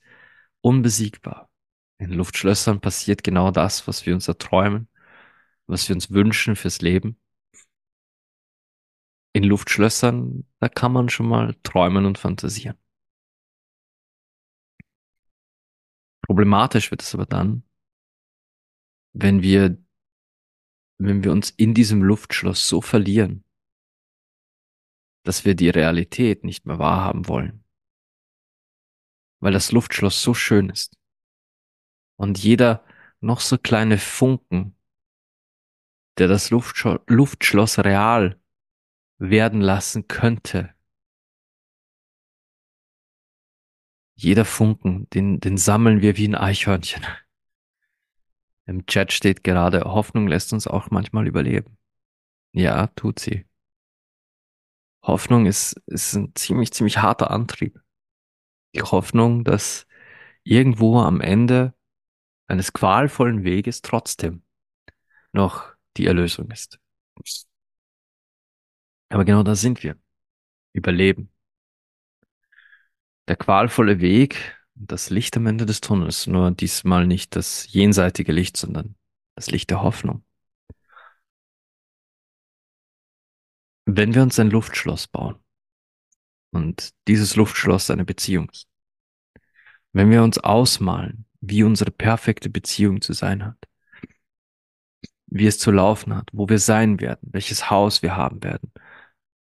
unbesiegbar. 0.62 1.50
In 1.98 2.12
Luftschlössern 2.12 2.80
passiert 2.80 3.22
genau 3.22 3.50
das, 3.50 3.86
was 3.86 4.06
wir 4.06 4.14
uns 4.14 4.26
erträumen, 4.26 4.88
was 5.66 5.88
wir 5.88 5.94
uns 5.94 6.10
wünschen 6.10 6.56
fürs 6.56 6.80
Leben. 6.80 7.20
In 9.34 9.44
Luftschlössern, 9.44 10.46
da 10.58 10.68
kann 10.68 10.92
man 10.92 11.08
schon 11.08 11.28
mal 11.28 11.54
träumen 11.62 12.06
und 12.06 12.18
fantasieren. 12.18 12.78
Problematisch 16.22 16.90
wird 16.90 17.02
es 17.02 17.14
aber 17.14 17.26
dann, 17.26 17.64
wenn 19.12 19.42
wir, 19.42 19.76
wenn 20.98 21.24
wir 21.24 21.32
uns 21.32 21.50
in 21.50 21.74
diesem 21.74 22.02
Luftschloss 22.02 22.66
so 22.68 22.80
verlieren, 22.80 23.44
dass 25.24 25.44
wir 25.44 25.54
die 25.54 25.70
Realität 25.70 26.44
nicht 26.44 26.66
mehr 26.66 26.78
wahrhaben 26.78 27.28
wollen. 27.28 27.61
Weil 29.42 29.52
das 29.52 29.72
Luftschloss 29.72 30.22
so 30.22 30.34
schön 30.34 30.70
ist. 30.70 30.96
Und 32.14 32.38
jeder 32.38 32.84
noch 33.20 33.40
so 33.40 33.58
kleine 33.58 33.98
Funken, 33.98 34.76
der 36.16 36.28
das 36.28 36.50
Luftschloss, 36.50 37.00
Luftschloss 37.08 37.80
real 37.80 38.40
werden 39.18 39.60
lassen 39.60 40.06
könnte. 40.06 40.72
Jeder 44.14 44.44
Funken, 44.44 45.10
den, 45.10 45.40
den 45.40 45.56
sammeln 45.56 46.02
wir 46.02 46.16
wie 46.16 46.28
ein 46.28 46.36
Eichhörnchen. 46.36 47.04
Im 48.66 48.86
Chat 48.86 49.12
steht 49.12 49.42
gerade, 49.42 49.80
Hoffnung 49.80 50.28
lässt 50.28 50.52
uns 50.52 50.68
auch 50.68 50.90
manchmal 50.90 51.26
überleben. 51.26 51.78
Ja, 52.52 52.86
tut 52.86 53.18
sie. 53.18 53.44
Hoffnung 55.02 55.46
ist, 55.46 55.72
ist 55.86 56.14
ein 56.14 56.32
ziemlich, 56.36 56.72
ziemlich 56.72 56.98
harter 56.98 57.32
Antrieb. 57.32 57.82
Die 58.74 58.82
Hoffnung, 58.82 59.44
dass 59.44 59.86
irgendwo 60.44 61.00
am 61.00 61.20
Ende 61.20 61.74
eines 62.46 62.72
qualvollen 62.72 63.44
Weges 63.44 63.82
trotzdem 63.82 64.42
noch 65.32 65.74
die 65.96 66.06
Erlösung 66.06 66.50
ist. 66.50 66.78
Aber 69.08 69.24
genau 69.24 69.42
da 69.42 69.54
sind 69.54 69.82
wir. 69.82 69.96
Überleben. 70.72 71.30
Der 73.28 73.36
qualvolle 73.36 74.00
Weg, 74.00 74.56
das 74.74 75.10
Licht 75.10 75.36
am 75.36 75.46
Ende 75.46 75.66
des 75.66 75.80
Tunnels, 75.80 76.26
nur 76.26 76.50
diesmal 76.50 77.06
nicht 77.06 77.36
das 77.36 77.70
jenseitige 77.72 78.32
Licht, 78.32 78.56
sondern 78.56 78.96
das 79.34 79.50
Licht 79.50 79.70
der 79.70 79.82
Hoffnung. 79.82 80.24
Wenn 83.84 84.14
wir 84.14 84.22
uns 84.22 84.38
ein 84.38 84.50
Luftschloss 84.50 85.08
bauen 85.08 85.41
und 86.52 86.90
dieses 87.08 87.36
Luftschloss 87.36 87.90
eine 87.90 88.04
Beziehung 88.04 88.48
ist, 88.50 88.68
wenn 89.92 90.10
wir 90.10 90.22
uns 90.22 90.38
ausmalen, 90.38 91.26
wie 91.40 91.64
unsere 91.64 91.90
perfekte 91.90 92.48
Beziehung 92.50 93.00
zu 93.00 93.12
sein 93.12 93.44
hat, 93.44 93.58
wie 95.26 95.46
es 95.46 95.58
zu 95.58 95.70
laufen 95.70 96.14
hat, 96.14 96.28
wo 96.32 96.48
wir 96.48 96.58
sein 96.58 97.00
werden, 97.00 97.28
welches 97.32 97.70
Haus 97.70 98.02
wir 98.02 98.16
haben 98.16 98.42
werden, 98.42 98.72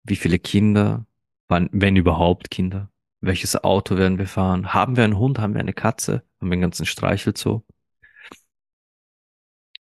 wie 0.04 0.16
viele 0.16 0.40
Kinder, 0.40 1.06
wann, 1.48 1.70
wenn 1.72 1.96
überhaupt 1.96 2.50
Kinder, 2.50 2.90
welches 3.22 3.56
Auto 3.64 3.98
werden 3.98 4.18
wir 4.18 4.28
fahren, 4.28 4.74
haben 4.74 4.96
wir 4.96 5.04
einen 5.04 5.18
Hund, 5.18 5.40
haben 5.40 5.54
wir 5.54 5.62
eine 5.62 5.74
Katze, 5.74 6.24
haben 6.40 6.50
wir 6.50 6.54
einen 6.54 6.62
ganzen 6.62 6.86
Streichelzoo 6.86 7.64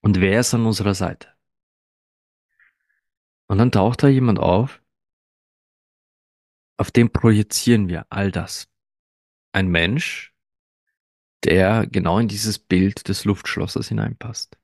und 0.05 0.21
wer 0.21 0.39
ist 0.39 0.53
an 0.53 0.67
unserer 0.67 0.93
Seite? 0.93 1.29
Und 3.47 3.57
dann 3.57 3.71
taucht 3.71 4.03
da 4.03 4.07
jemand 4.07 4.37
auf, 4.39 4.79
auf 6.77 6.91
dem 6.91 7.11
projizieren 7.11 7.87
wir 7.87 8.05
all 8.11 8.31
das. 8.31 8.67
Ein 9.53 9.67
Mensch, 9.67 10.33
der 11.43 11.87
genau 11.87 12.19
in 12.19 12.27
dieses 12.27 12.59
Bild 12.59 13.07
des 13.07 13.23
Luftschlosses 13.23 13.87
hineinpasst. 13.87 14.57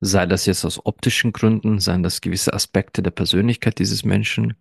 Sei 0.00 0.26
das 0.26 0.46
jetzt 0.46 0.64
aus 0.64 0.84
optischen 0.84 1.32
Gründen, 1.32 1.78
seien 1.78 2.02
das 2.02 2.20
gewisse 2.20 2.52
Aspekte 2.52 3.02
der 3.02 3.10
Persönlichkeit 3.10 3.78
dieses 3.78 4.04
Menschen. 4.04 4.54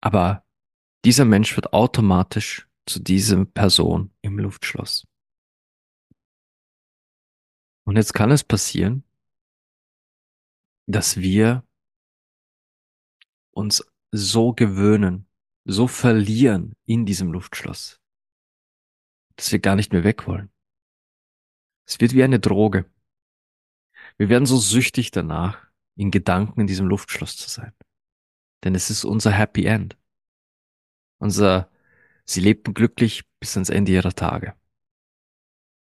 Aber 0.00 0.46
dieser 1.04 1.24
Mensch 1.24 1.56
wird 1.56 1.72
automatisch 1.72 2.68
zu 2.86 3.00
dieser 3.00 3.44
Person 3.44 4.12
im 4.20 4.38
Luftschloss. 4.38 5.06
Und 7.84 7.96
jetzt 7.96 8.14
kann 8.14 8.30
es 8.30 8.44
passieren, 8.44 9.04
dass 10.86 11.16
wir 11.16 11.64
uns 13.52 13.84
so 14.12 14.52
gewöhnen, 14.52 15.26
so 15.64 15.88
verlieren 15.88 16.76
in 16.84 17.06
diesem 17.06 17.32
Luftschloss, 17.32 18.00
dass 19.36 19.50
wir 19.50 19.58
gar 19.58 19.74
nicht 19.74 19.92
mehr 19.92 20.04
weg 20.04 20.26
wollen. 20.26 20.50
Es 21.86 21.98
wird 22.00 22.12
wie 22.12 22.22
eine 22.22 22.38
Droge. 22.38 22.88
Wir 24.18 24.28
werden 24.28 24.46
so 24.46 24.58
süchtig 24.58 25.10
danach, 25.10 25.66
in 25.96 26.10
Gedanken 26.10 26.60
in 26.60 26.66
diesem 26.66 26.86
Luftschloss 26.86 27.36
zu 27.36 27.50
sein. 27.50 27.72
Denn 28.64 28.74
es 28.74 28.90
ist 28.90 29.04
unser 29.04 29.32
Happy 29.32 29.66
End. 29.66 29.96
Unser, 31.18 31.70
sie 32.24 32.40
lebten 32.40 32.74
glücklich 32.74 33.24
bis 33.40 33.56
ans 33.56 33.68
Ende 33.68 33.92
ihrer 33.92 34.14
Tage. 34.14 34.54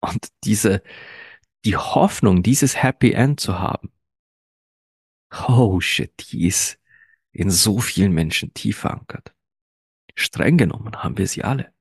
Und 0.01 0.27
diese, 0.43 0.83
die 1.63 1.77
Hoffnung, 1.77 2.43
dieses 2.43 2.81
Happy 2.81 3.11
End 3.11 3.39
zu 3.39 3.59
haben, 3.59 3.91
oh 5.47 5.79
shit, 5.79 6.31
die 6.31 6.47
ist 6.47 6.79
in 7.35 7.49
so 7.49 7.79
vielen 7.79 8.13
Menschen 8.13 8.53
tief 8.53 8.79
verankert. 8.79 9.33
Streng 10.15 10.57
genommen 10.57 11.03
haben 11.03 11.17
wir 11.17 11.27
sie 11.27 11.43
alle. 11.43 11.73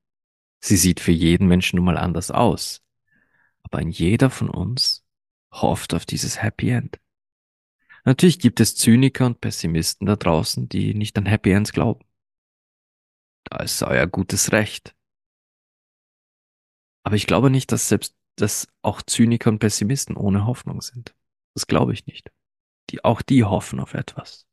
Sie 0.61 0.77
sieht 0.77 1.01
für 1.01 1.12
jeden 1.12 1.47
Menschen 1.47 1.77
nun 1.77 1.85
mal 1.85 1.99
anders 1.99 2.31
aus. 2.31 2.83
Aber 3.62 3.79
ein 3.79 3.90
jeder 3.90 4.31
von 4.31 4.51
uns 4.51 5.05
hofft 5.53 5.95
auf 5.95 6.05
dieses 6.07 6.43
Happy 6.43 6.71
End. 6.71 7.01
Natürlich 8.05 8.38
gibt 8.38 8.61
es 8.61 8.77
Zyniker 8.77 9.27
und 9.27 9.40
Pessimisten 9.40 10.07
da 10.07 10.17
draußen, 10.17 10.69
die 10.69 10.95
nicht 10.95 11.17
an 11.17 11.27
Happy 11.27 11.53
Ends 11.53 11.73
glauben. 11.73 12.05
Da 13.45 13.59
ist 13.62 13.83
euer 13.83 14.07
gutes 14.07 14.53
Recht. 14.53 14.95
Aber 17.03 17.17
ich 17.17 17.27
glaube 17.27 17.51
nicht, 17.51 17.71
dass 17.73 17.88
selbst, 17.88 18.17
dass 18.37 18.69
auch 18.83 19.03
Zyniker 19.03 19.51
und 19.51 19.59
Pessimisten 19.59 20.17
ohne 20.17 20.47
Hoffnung 20.47 20.81
sind. 20.81 21.14
Das 21.55 21.67
glaube 21.67 21.93
ich 21.93 22.07
nicht 22.07 22.31
die, 22.90 23.05
auch 23.05 23.23
die 23.23 23.45
hoffen 23.45 23.81
auf 23.81 23.95
etwas. 23.95 24.47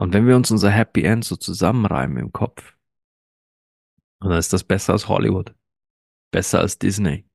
Und 0.00 0.14
wenn 0.14 0.26
wir 0.26 0.34
uns 0.34 0.50
unser 0.50 0.70
Happy 0.70 1.02
End 1.02 1.26
so 1.26 1.36
zusammenreimen 1.36 2.16
im 2.16 2.32
Kopf, 2.32 2.74
dann 4.20 4.32
ist 4.32 4.50
das 4.54 4.64
besser 4.64 4.94
als 4.94 5.08
Hollywood, 5.08 5.54
besser 6.32 6.60
als 6.60 6.78
Disney, 6.78 7.28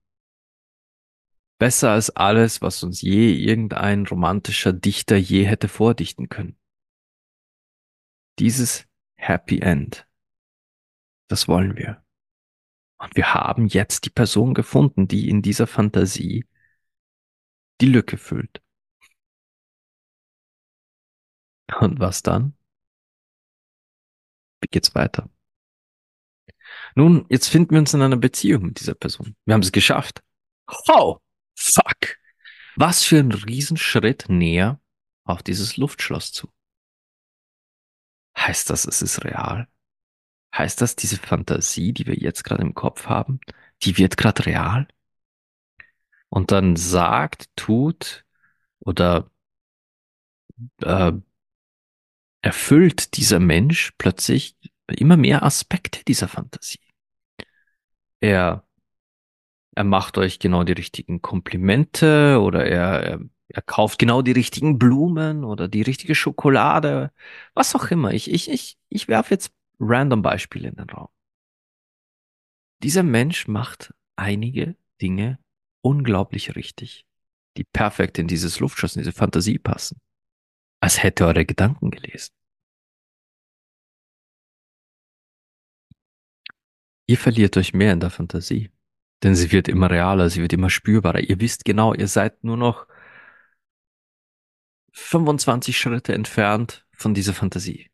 besser 1.60 1.92
als 1.92 2.10
alles, 2.10 2.64
was 2.64 2.82
uns 2.82 3.04
je 3.04 3.36
irgendein 3.36 4.08
romantischer 4.08 4.74
Dichter 4.74 5.16
je 5.16 5.46
hätte 5.46 5.68
vordichten 5.68 6.28
können. 6.28 6.58
Dieses 8.40 8.88
Happy 9.16 9.60
End, 9.60 10.08
das 11.30 11.48
wollen 11.48 11.78
wir. 11.78 12.04
Und 12.98 13.16
wir 13.16 13.36
haben 13.36 13.68
jetzt 13.68 14.06
die 14.06 14.10
Person 14.10 14.56
gefunden, 14.56 15.08
die 15.08 15.30
in 15.30 15.44
dieser 15.44 15.68
Fantasie 15.68 16.48
die 17.80 17.88
Lücke 17.90 18.18
füllt. 18.18 18.65
Und 21.80 22.00
was 22.00 22.22
dann? 22.22 22.54
Wie 24.62 24.68
geht's 24.70 24.96
weiter? 24.96 25.30
Nun, 26.96 27.26
jetzt 27.30 27.48
finden 27.48 27.72
wir 27.72 27.80
uns 27.80 27.94
in 27.94 28.02
einer 28.02 28.18
Beziehung 28.18 28.64
mit 28.64 28.80
dieser 28.80 28.96
Person. 28.96 29.36
Wir 29.46 29.54
haben 29.54 29.62
es 29.62 29.72
geschafft. 29.72 30.24
Oh, 30.88 31.20
fuck. 31.56 32.18
Was 32.76 33.04
für 33.04 33.20
ein 33.20 33.32
Riesenschritt 33.32 34.26
näher 34.30 34.80
auf 35.24 35.44
dieses 35.44 35.78
Luftschloss 35.78 36.32
zu. 36.32 36.52
heißt 38.38 38.70
das, 38.70 38.86
es 38.86 39.02
ist 39.02 39.24
real? 39.24 39.68
Heißt 40.56 40.82
das, 40.82 40.96
diese 40.96 41.18
Fantasie, 41.18 41.94
die 41.94 42.06
wir 42.06 42.16
jetzt 42.16 42.44
gerade 42.44 42.62
im 42.62 42.74
Kopf 42.76 43.08
haben, 43.08 43.40
die 43.84 43.98
wird 43.98 44.18
gerade 44.18 44.46
real? 44.46 44.88
Und 46.30 46.52
dann 46.52 46.76
sagt, 46.76 47.50
tut 47.56 48.26
oder 48.80 49.30
äh, 50.82 51.14
erfüllt 52.46 53.18
dieser 53.18 53.40
Mensch 53.40 53.94
plötzlich 53.98 54.56
immer 54.88 55.18
mehr 55.18 55.42
Aspekte 55.42 56.04
dieser 56.06 56.28
Fantasie. 56.28 56.80
Er, 58.20 58.64
er 59.74 59.84
macht 59.84 60.20
euch 60.20 60.38
genau 60.38 60.64
die 60.64 60.74
richtigen 60.74 61.24
Komplimente 61.24 62.40
oder 62.40 62.64
er, 62.68 63.02
er, 63.02 63.20
er 63.48 63.62
kauft 63.64 63.98
genau 63.98 64.22
die 64.22 64.32
richtigen 64.32 64.78
Blumen 64.78 65.44
oder 65.44 65.68
die 65.68 65.82
richtige 65.82 66.14
Schokolade, 66.14 67.12
was 67.56 67.74
auch 67.74 67.90
immer. 67.90 68.14
Ich, 68.14 68.30
ich, 68.30 68.48
ich, 68.52 68.78
ich 68.90 69.08
werfe 69.08 69.34
jetzt 69.34 69.52
random 69.80 70.22
Beispiele 70.22 70.70
in 70.70 70.76
den 70.76 70.90
Raum. 70.92 71.10
Dieser 72.84 73.02
Mensch 73.02 73.48
macht 73.48 73.92
einige 74.18 74.76
Dinge 75.02 75.40
unglaublich 75.82 76.56
richtig, 76.56 77.08
die 77.58 77.64
perfekt 77.64 78.20
in 78.20 78.28
dieses 78.28 78.60
Luftschloss, 78.60 78.96
in 78.96 79.02
diese 79.02 79.14
Fantasie 79.14 79.58
passen. 79.58 80.00
Als 80.86 81.02
hätte 81.02 81.26
eure 81.26 81.48
Gedanken 81.48 81.90
gelesen. 81.90 82.32
Ihr 87.08 87.18
verliert 87.18 87.58
euch 87.58 87.74
mehr 87.74 87.92
in 87.92 88.00
der 88.00 88.12
Fantasie. 88.12 88.70
Denn 89.24 89.34
sie 89.34 89.52
wird 89.52 89.68
immer 89.68 89.90
realer, 89.90 90.30
sie 90.30 90.44
wird 90.44 90.54
immer 90.54 90.70
spürbarer. 90.70 91.22
Ihr 91.22 91.40
wisst 91.40 91.66
genau, 91.66 91.96
ihr 91.96 92.08
seid 92.08 92.44
nur 92.44 92.58
noch 92.58 92.86
25 94.94 95.76
Schritte 95.76 96.14
entfernt 96.14 96.86
von 96.92 97.16
dieser 97.16 97.34
Fantasie. 97.34 97.90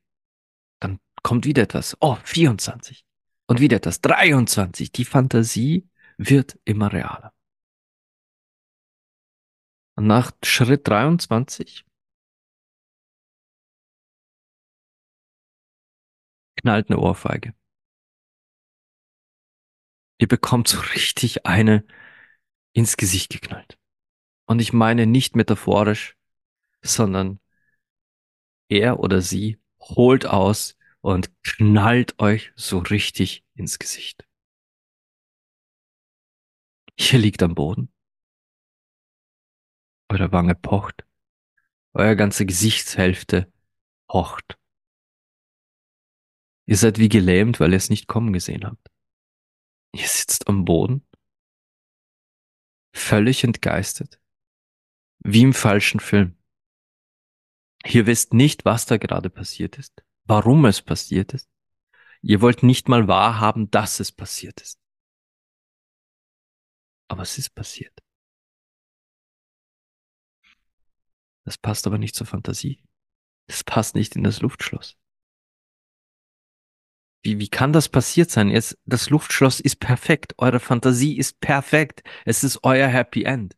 Dann 0.82 1.00
kommt 1.24 1.46
wieder 1.46 1.64
etwas. 1.64 1.96
Oh, 2.02 2.18
24. 2.22 3.06
Und 3.48 3.62
wieder 3.62 3.78
etwas. 3.78 4.02
23. 4.02 4.92
Die 4.92 5.06
Fantasie 5.06 5.88
wird 6.18 6.60
immer 6.66 6.92
realer. 6.92 7.34
Und 9.96 10.08
nach 10.08 10.34
Schritt 10.44 10.90
23 10.90 11.86
knallt 16.62 16.90
eine 16.90 17.00
Ohrfeige. 17.00 17.54
Ihr 20.18 20.28
bekommt 20.28 20.68
so 20.68 20.80
richtig 20.80 21.46
eine 21.46 21.86
ins 22.74 22.96
Gesicht 22.98 23.32
geknallt. 23.32 23.78
Und 24.46 24.60
ich 24.60 24.74
meine 24.74 25.08
nicht 25.08 25.36
metaphorisch, 25.36 26.16
sondern 26.82 27.40
er 28.70 29.00
oder 29.00 29.22
sie 29.22 29.60
holt 29.80 30.26
aus 30.26 30.78
und 31.02 31.32
knallt 31.44 32.20
euch 32.20 32.52
so 32.56 32.78
richtig 32.78 33.44
ins 33.56 33.80
Gesicht. 33.80 34.28
Ihr 36.98 37.20
liegt 37.20 37.42
am 37.42 37.56
Boden. 37.56 37.92
Eure 40.10 40.32
Wange 40.32 40.56
pocht. 40.56 41.06
Euer 41.94 42.16
ganze 42.16 42.46
Gesichtshälfte 42.46 43.52
pocht. 44.08 44.61
Ihr 46.72 46.78
seid 46.78 47.00
wie 47.00 47.10
gelähmt, 47.10 47.60
weil 47.60 47.72
ihr 47.72 47.78
es 47.78 47.90
nicht 47.90 48.08
kommen 48.08 48.32
gesehen 48.32 48.64
habt. 48.64 48.90
Ihr 49.94 50.08
sitzt 50.08 50.48
am 50.48 50.64
Boden, 50.64 51.06
völlig 52.96 53.44
entgeistet, 53.44 54.22
wie 55.20 55.42
im 55.42 55.54
falschen 55.54 56.00
Film. 56.00 56.38
Ihr 57.84 58.06
wisst 58.08 58.34
nicht, 58.34 58.64
was 58.64 58.86
da 58.86 58.96
gerade 58.96 59.30
passiert 59.30 59.78
ist, 59.78 60.02
warum 60.24 60.64
es 60.64 60.82
passiert 60.82 61.34
ist. 61.34 61.52
Ihr 62.22 62.40
wollt 62.40 62.64
nicht 62.64 62.88
mal 62.88 63.06
wahrhaben, 63.06 63.70
dass 63.70 64.00
es 64.00 64.14
passiert 64.14 64.62
ist. 64.62 64.80
Aber 67.10 67.24
es 67.24 67.38
ist 67.38 67.50
passiert. 67.54 68.02
Das 71.44 71.58
passt 71.58 71.86
aber 71.86 71.98
nicht 71.98 72.16
zur 72.16 72.28
Fantasie. 72.28 72.82
Das 73.48 73.66
passt 73.66 73.94
nicht 73.94 74.16
in 74.16 74.24
das 74.24 74.40
Luftschloss. 74.40 75.01
Wie, 77.24 77.38
wie 77.40 77.50
kann 77.50 77.72
das 77.72 77.90
passiert 77.90 78.32
sein? 78.32 78.50
Jetzt, 78.50 78.78
das 78.86 79.10
Luftschloss 79.10 79.60
ist 79.60 79.80
perfekt. 79.80 80.34
Eure 80.40 80.60
Fantasie 80.60 81.18
ist 81.18 81.40
perfekt. 81.40 82.04
Es 82.26 82.44
ist 82.44 82.64
euer 82.64 82.88
Happy 82.88 83.24
End. 83.24 83.56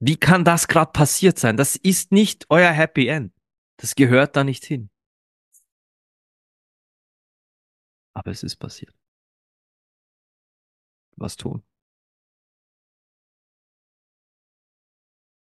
Wie 0.00 0.16
kann 0.16 0.44
das 0.44 0.66
gerade 0.66 0.92
passiert 0.92 1.38
sein? 1.38 1.56
Das 1.56 1.76
ist 1.76 2.10
nicht 2.10 2.46
euer 2.48 2.72
Happy 2.72 3.06
End. 3.08 3.32
Das 3.76 3.94
gehört 3.94 4.36
da 4.36 4.44
nicht 4.44 4.64
hin. 4.64 4.90
Aber 8.14 8.30
es 8.30 8.42
ist 8.42 8.56
passiert. 8.56 8.94
Was 11.16 11.36
tun? 11.36 11.62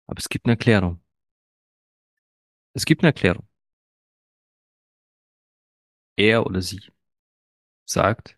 Aber 0.07 0.19
es 0.19 0.27
gibt 0.27 0.45
eine 0.45 0.53
Erklärung. 0.53 1.01
Es 2.73 2.85
gibt 2.85 3.01
eine 3.01 3.09
Erklärung 3.09 3.50
er 6.15 6.45
oder 6.45 6.61
sie 6.61 6.81
sagt, 7.85 8.37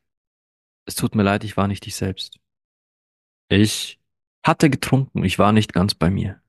es 0.86 0.96
tut 0.96 1.16
mir 1.16 1.24
leid, 1.24 1.44
ich 1.44 1.58
war 1.58 1.68
nicht 1.68 1.86
ich 1.88 1.96
selbst. 1.96 2.40
Ich 3.50 4.00
hatte 4.44 4.70
getrunken, 4.70 5.24
ich 5.24 5.40
war 5.40 5.52
nicht 5.52 5.74
ganz 5.74 5.96
bei 5.96 6.10
mir. 6.10 6.42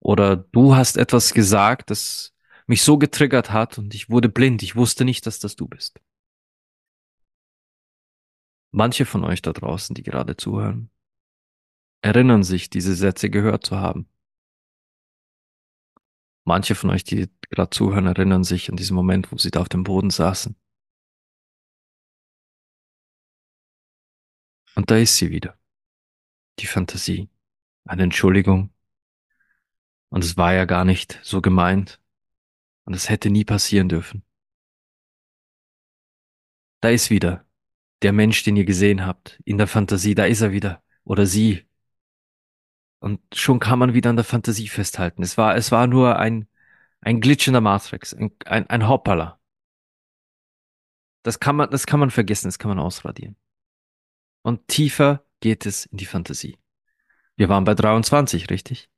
Oder 0.00 0.36
du 0.36 0.74
hast 0.74 0.96
etwas 0.96 1.34
gesagt, 1.34 1.90
das 1.90 2.34
mich 2.66 2.82
so 2.82 2.98
getriggert 2.98 3.50
hat 3.50 3.78
und 3.78 3.94
ich 3.94 4.10
wurde 4.10 4.28
blind, 4.28 4.62
ich 4.62 4.76
wusste 4.76 5.04
nicht, 5.04 5.26
dass 5.26 5.38
das 5.38 5.56
du 5.56 5.68
bist. 5.68 6.00
Manche 8.72 9.04
von 9.04 9.24
euch 9.24 9.42
da 9.42 9.52
draußen, 9.52 9.94
die 9.94 10.02
gerade 10.02 10.36
zuhören, 10.36 10.90
erinnern 12.02 12.44
sich, 12.44 12.70
diese 12.70 12.94
Sätze 12.94 13.28
gehört 13.28 13.66
zu 13.66 13.76
haben. 13.76 14.08
Manche 16.44 16.74
von 16.74 16.90
euch, 16.90 17.04
die 17.04 17.28
gerade 17.50 17.70
zuhören, 17.70 18.06
erinnern 18.06 18.44
sich 18.44 18.70
an 18.70 18.76
diesen 18.76 18.94
Moment, 18.94 19.30
wo 19.32 19.36
sie 19.36 19.50
da 19.50 19.60
auf 19.60 19.68
dem 19.68 19.84
Boden 19.84 20.10
saßen. 20.10 20.56
Und 24.76 24.90
da 24.90 24.96
ist 24.96 25.16
sie 25.16 25.30
wieder. 25.30 25.58
Die 26.58 26.66
Fantasie. 26.66 27.28
Eine 27.84 28.04
Entschuldigung. 28.04 28.72
Und 30.08 30.24
es 30.24 30.36
war 30.36 30.54
ja 30.54 30.64
gar 30.64 30.84
nicht 30.84 31.20
so 31.22 31.40
gemeint. 31.40 32.00
Und 32.84 32.94
es 32.94 33.08
hätte 33.08 33.30
nie 33.30 33.44
passieren 33.44 33.88
dürfen. 33.88 34.24
Da 36.80 36.88
ist 36.88 37.10
wieder 37.10 37.44
der 38.02 38.12
Mensch, 38.12 38.42
den 38.42 38.56
ihr 38.56 38.64
gesehen 38.64 39.04
habt, 39.04 39.40
in 39.44 39.58
der 39.58 39.66
Fantasie, 39.66 40.14
da 40.14 40.24
ist 40.24 40.40
er 40.40 40.52
wieder. 40.52 40.82
Oder 41.04 41.26
sie. 41.26 41.66
Und 43.00 43.20
schon 43.34 43.60
kann 43.60 43.78
man 43.78 43.94
wieder 43.94 44.10
an 44.10 44.16
der 44.16 44.24
Fantasie 44.24 44.68
festhalten. 44.68 45.22
Es 45.22 45.36
war, 45.36 45.56
es 45.56 45.72
war 45.72 45.86
nur 45.86 46.18
ein, 46.18 46.46
ein 47.00 47.20
Glitch 47.20 47.46
in 47.46 47.54
der 47.54 47.60
Matrix, 47.60 48.14
ein, 48.14 48.32
ein, 48.44 48.68
ein 48.68 48.88
Hoppala. 48.88 49.40
Das 51.22 51.40
kann 51.40 51.56
man, 51.56 51.70
das 51.70 51.86
kann 51.86 52.00
man 52.00 52.10
vergessen, 52.10 52.48
das 52.48 52.58
kann 52.58 52.70
man 52.70 52.78
ausradieren. 52.78 53.36
Und 54.42 54.68
tiefer 54.68 55.24
geht 55.40 55.66
es 55.66 55.86
in 55.86 55.98
die 55.98 56.06
Fantasie. 56.06 56.58
Wir 57.36 57.48
waren 57.48 57.64
bei 57.64 57.74
23, 57.74 58.50
richtig? 58.50 58.88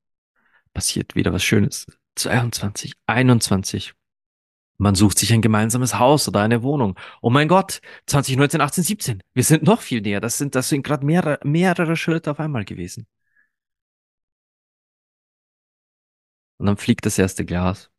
Passiert 0.72 1.14
wieder 1.14 1.32
was 1.32 1.44
Schönes. 1.44 1.86
22, 2.16 2.94
21. 3.06 3.94
Man 4.78 4.96
sucht 4.96 5.18
sich 5.18 5.32
ein 5.32 5.42
gemeinsames 5.42 5.98
Haus 5.98 6.26
oder 6.26 6.40
eine 6.40 6.64
Wohnung. 6.64 6.98
Oh 7.20 7.30
mein 7.30 7.46
Gott, 7.46 7.80
2019, 8.06 8.60
18, 8.60 8.84
17. 8.84 9.22
Wir 9.32 9.44
sind 9.44 9.62
noch 9.62 9.80
viel 9.80 10.00
näher. 10.00 10.20
Das 10.20 10.38
sind, 10.38 10.56
das 10.56 10.68
sind 10.68 10.82
gerade 10.82 11.06
mehrere, 11.06 11.38
mehrere 11.44 11.96
Schritte 11.96 12.32
auf 12.32 12.40
einmal 12.40 12.64
gewesen. 12.64 13.06
Und 16.58 16.66
dann 16.66 16.76
fliegt 16.76 17.06
das 17.06 17.18
erste 17.18 17.44
Glas, 17.44 17.91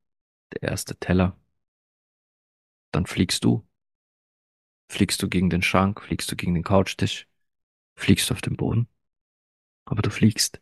der 0.53 0.69
erste 0.69 0.95
Teller. 0.97 1.37
Dann 2.91 3.05
fliegst 3.05 3.43
du. 3.43 3.67
Fliegst 4.89 5.21
du 5.21 5.27
gegen 5.27 5.49
den 5.49 5.61
Schrank, 5.61 6.01
fliegst 6.01 6.31
du 6.31 6.35
gegen 6.37 6.53
den 6.53 6.63
Couchtisch, 6.63 7.27
fliegst 7.95 8.29
du 8.29 8.33
auf 8.35 8.41
den 8.41 8.57
Boden. 8.57 8.87
Aber 9.85 10.01
du 10.01 10.09
fliegst. 10.11 10.61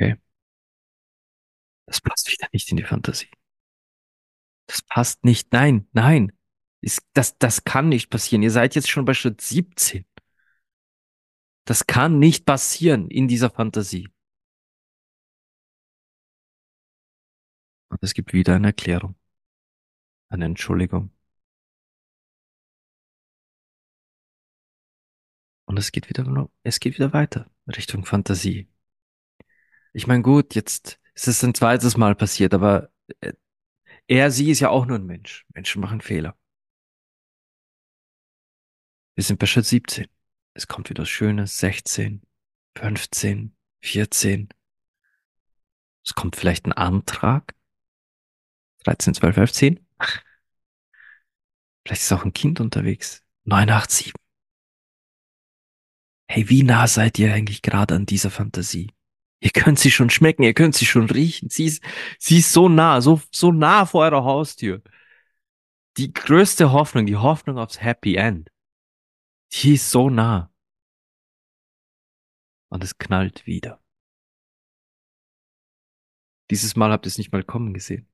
Okay. 0.00 0.16
Das 1.86 2.00
passt 2.00 2.30
wieder 2.30 2.48
nicht 2.52 2.70
in 2.70 2.76
die 2.78 2.84
Fantasie. 2.84 3.28
Das 4.66 4.82
passt 4.82 5.24
nicht. 5.24 5.52
Nein, 5.52 5.88
nein. 5.92 6.32
Das, 7.12 7.36
das 7.38 7.64
kann 7.64 7.88
nicht 7.88 8.08
passieren. 8.08 8.42
Ihr 8.42 8.50
seid 8.50 8.74
jetzt 8.74 8.88
schon 8.88 9.04
bei 9.04 9.14
Schritt 9.14 9.40
17. 9.40 10.06
Das 11.64 11.86
kann 11.86 12.18
nicht 12.18 12.46
passieren 12.46 13.10
in 13.10 13.28
dieser 13.28 13.50
Fantasie. 13.50 14.08
Und 17.90 18.02
es 18.02 18.14
gibt 18.14 18.32
wieder 18.32 18.54
eine 18.56 18.68
Erklärung. 18.68 19.16
Eine 20.28 20.46
Entschuldigung. 20.46 21.10
Und 25.66 25.78
es 25.78 25.92
geht 25.92 26.08
wieder, 26.08 26.48
es 26.62 26.80
geht 26.80 26.94
wieder 26.94 27.12
weiter 27.12 27.50
Richtung 27.68 28.04
Fantasie. 28.04 28.68
Ich 29.92 30.06
meine, 30.06 30.22
gut, 30.22 30.54
jetzt, 30.54 30.98
Es 31.14 31.28
ist 31.28 31.42
ein 31.44 31.54
zweites 31.54 31.96
Mal 31.96 32.14
passiert, 32.14 32.54
aber 32.54 32.90
äh, 33.20 33.32
er, 34.08 34.30
sie 34.30 34.50
ist 34.50 34.60
ja 34.60 34.70
auch 34.70 34.86
nur 34.86 34.98
ein 34.98 35.06
Mensch. 35.06 35.46
Menschen 35.54 35.80
machen 35.80 36.00
Fehler. 36.00 36.36
Wir 39.14 39.24
sind 39.24 39.38
bei 39.38 39.46
Schritt 39.46 39.66
17. 39.66 40.06
Es 40.54 40.66
kommt 40.66 40.90
wieder 40.90 41.06
Schönes. 41.06 41.58
16, 41.58 42.22
15, 42.76 43.56
14. 43.82 44.48
Es 46.04 46.14
kommt 46.14 46.36
vielleicht 46.36 46.66
ein 46.66 46.72
Antrag. 46.72 47.54
13, 48.84 49.14
12, 49.14 49.36
11, 49.36 49.52
10. 49.52 49.86
Vielleicht 51.84 52.02
ist 52.02 52.12
auch 52.12 52.24
ein 52.24 52.32
Kind 52.32 52.60
unterwegs. 52.60 53.24
9, 53.44 53.70
8, 53.70 53.90
7. 53.90 54.12
Hey, 56.28 56.48
wie 56.48 56.62
nah 56.62 56.86
seid 56.86 57.18
ihr 57.18 57.34
eigentlich 57.34 57.62
gerade 57.62 57.94
an 57.94 58.06
dieser 58.06 58.30
Fantasie? 58.30 58.92
Ihr 59.40 59.50
könnt 59.50 59.78
sie 59.78 59.90
schon 59.90 60.10
schmecken, 60.10 60.42
ihr 60.42 60.54
könnt 60.54 60.74
sie 60.74 60.86
schon 60.86 61.08
riechen. 61.10 61.48
Sie 61.48 61.64
ist, 61.64 61.82
sie 62.18 62.38
ist 62.38 62.52
so 62.52 62.68
nah, 62.68 63.00
so, 63.00 63.20
so 63.32 63.50
nah 63.52 63.86
vor 63.86 64.04
eurer 64.04 64.24
Haustür. 64.24 64.82
Die 65.96 66.12
größte 66.12 66.72
Hoffnung, 66.72 67.06
die 67.06 67.16
Hoffnung 67.16 67.58
aufs 67.58 67.80
Happy 67.80 68.16
End, 68.16 68.50
die 69.52 69.74
ist 69.74 69.90
so 69.90 70.10
nah. 70.10 70.52
Und 72.68 72.84
es 72.84 72.98
knallt 72.98 73.46
wieder. 73.46 73.82
Dieses 76.50 76.76
Mal 76.76 76.92
habt 76.92 77.06
ihr 77.06 77.08
es 77.08 77.18
nicht 77.18 77.32
mal 77.32 77.42
kommen 77.42 77.74
gesehen. 77.74 78.09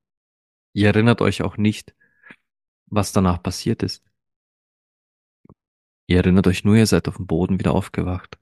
Ihr 0.76 0.88
erinnert 0.88 1.22
euch 1.22 1.40
auch 1.40 1.56
nicht, 1.56 1.94
was 2.84 3.10
danach 3.10 3.42
passiert 3.42 3.82
ist. 3.82 4.04
Ihr 6.06 6.18
erinnert 6.18 6.46
euch 6.46 6.64
nur, 6.64 6.76
ihr 6.76 6.86
seid 6.86 7.08
auf 7.08 7.16
dem 7.16 7.26
Boden 7.26 7.58
wieder 7.58 7.72
aufgewacht. 7.72 8.38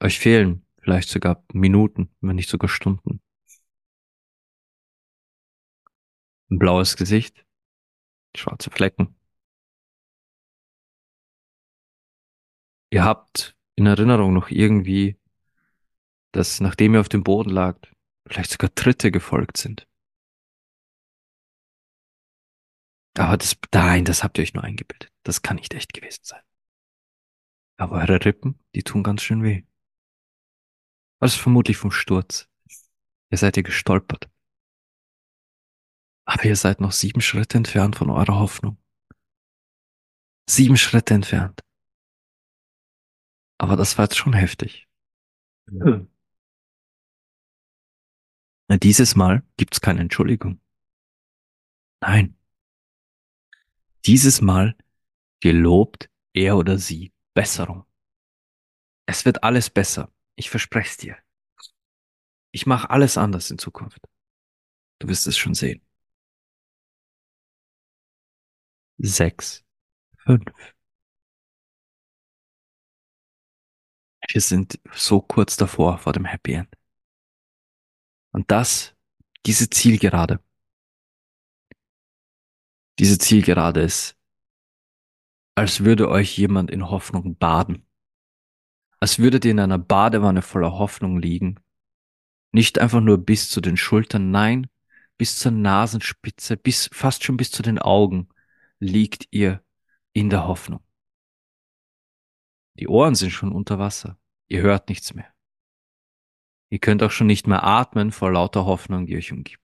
Euch 0.00 0.18
fehlen 0.18 0.66
vielleicht 0.82 1.08
sogar 1.08 1.42
Minuten, 1.54 2.14
wenn 2.20 2.36
nicht 2.36 2.50
sogar 2.50 2.68
Stunden. 2.68 3.22
Ein 6.50 6.58
blaues 6.58 6.98
Gesicht, 6.98 7.46
schwarze 8.36 8.70
Flecken. 8.70 9.18
Ihr 12.90 13.02
habt 13.02 13.56
in 13.76 13.86
Erinnerung 13.86 14.34
noch 14.34 14.50
irgendwie, 14.50 15.18
dass 16.32 16.60
nachdem 16.60 16.92
ihr 16.92 17.00
auf 17.00 17.08
dem 17.08 17.24
Boden 17.24 17.48
lagt, 17.48 17.95
vielleicht 18.26 18.50
sogar 18.50 18.74
Tritte 18.74 19.10
gefolgt 19.10 19.56
sind. 19.56 19.86
Aber 23.16 23.36
das, 23.36 23.56
nein, 23.72 24.04
das 24.04 24.22
habt 24.22 24.38
ihr 24.38 24.42
euch 24.42 24.54
nur 24.54 24.64
eingebildet. 24.64 25.12
Das 25.22 25.42
kann 25.42 25.56
nicht 25.56 25.72
echt 25.74 25.92
gewesen 25.94 26.22
sein. 26.22 26.42
Aber 27.78 27.96
eure 27.96 28.24
Rippen, 28.24 28.58
die 28.74 28.82
tun 28.82 29.02
ganz 29.02 29.22
schön 29.22 29.42
weh. 29.42 29.64
Ist 31.20 31.36
vermutlich 31.36 31.76
vom 31.76 31.90
Sturz. 31.90 32.48
Ihr 33.30 33.38
seid 33.38 33.56
ihr 33.56 33.62
gestolpert. 33.62 34.30
Aber 36.26 36.44
ihr 36.44 36.56
seid 36.56 36.80
noch 36.80 36.92
sieben 36.92 37.20
Schritte 37.20 37.56
entfernt 37.56 37.96
von 37.96 38.10
eurer 38.10 38.38
Hoffnung. 38.38 38.78
Sieben 40.48 40.76
Schritte 40.76 41.14
entfernt. 41.14 41.60
Aber 43.58 43.76
das 43.76 43.96
war 43.96 44.04
jetzt 44.04 44.16
schon 44.16 44.34
heftig. 44.34 44.86
Hm. 45.68 46.08
Dieses 48.68 49.16
Mal 49.16 49.42
gibt's 49.56 49.80
keine 49.80 50.00
Entschuldigung. 50.00 50.60
Nein. 52.00 52.36
Dieses 54.04 54.40
Mal 54.40 54.76
gelobt 55.40 56.10
er 56.32 56.56
oder 56.56 56.78
sie 56.78 57.12
Besserung. 57.34 57.84
Es 59.06 59.24
wird 59.24 59.44
alles 59.44 59.70
besser. 59.70 60.12
Ich 60.34 60.50
verspreche 60.50 60.90
es 60.90 60.96
dir. 60.96 61.16
Ich 62.50 62.66
mache 62.66 62.90
alles 62.90 63.16
anders 63.16 63.50
in 63.50 63.58
Zukunft. 63.58 64.00
Du 64.98 65.08
wirst 65.08 65.26
es 65.26 65.36
schon 65.36 65.54
sehen. 65.54 65.82
Sechs, 68.98 69.64
fünf. 70.18 70.44
Wir 74.30 74.40
sind 74.40 74.78
so 74.92 75.20
kurz 75.20 75.56
davor, 75.56 75.98
vor 75.98 76.12
dem 76.12 76.24
Happy 76.24 76.52
End. 76.52 76.75
Und 78.36 78.50
das, 78.50 78.94
diese 79.46 79.70
Zielgerade, 79.70 80.40
diese 82.98 83.18
Zielgerade 83.18 83.80
ist, 83.80 84.16
als 85.54 85.84
würde 85.84 86.10
euch 86.10 86.36
jemand 86.36 86.70
in 86.70 86.90
Hoffnung 86.90 87.36
baden 87.36 87.86
als 89.00 89.18
würdet 89.18 89.44
ihr 89.44 89.50
in 89.50 89.60
einer 89.60 89.78
Badewanne 89.78 90.42
voller 90.42 90.72
Hoffnung 90.72 91.18
liegen. 91.18 91.60
Nicht 92.52 92.78
einfach 92.78 93.00
nur 93.00 93.18
bis 93.18 93.50
zu 93.50 93.60
den 93.60 93.76
Schultern, 93.76 94.30
nein, 94.30 94.68
bis 95.18 95.38
zur 95.38 95.52
Nasenspitze, 95.52 96.56
bis 96.56 96.88
fast 96.92 97.24
schon 97.24 97.36
bis 97.36 97.50
zu 97.50 97.62
den 97.62 97.78
Augen 97.78 98.28
liegt 98.78 99.28
ihr 99.30 99.62
in 100.12 100.30
der 100.30 100.46
Hoffnung. 100.46 100.80
Die 102.74 102.88
Ohren 102.88 103.14
sind 103.14 103.30
schon 103.30 103.52
unter 103.52 103.78
Wasser. 103.78 104.18
Ihr 104.48 104.62
hört 104.62 104.88
nichts 104.88 105.14
mehr. 105.14 105.35
Ihr 106.68 106.78
könnt 106.78 107.02
auch 107.02 107.10
schon 107.10 107.26
nicht 107.28 107.46
mehr 107.46 107.64
atmen 107.64 108.10
vor 108.10 108.32
lauter 108.32 108.64
Hoffnung, 108.64 109.06
die 109.06 109.16
euch 109.16 109.32
umgibt. 109.32 109.62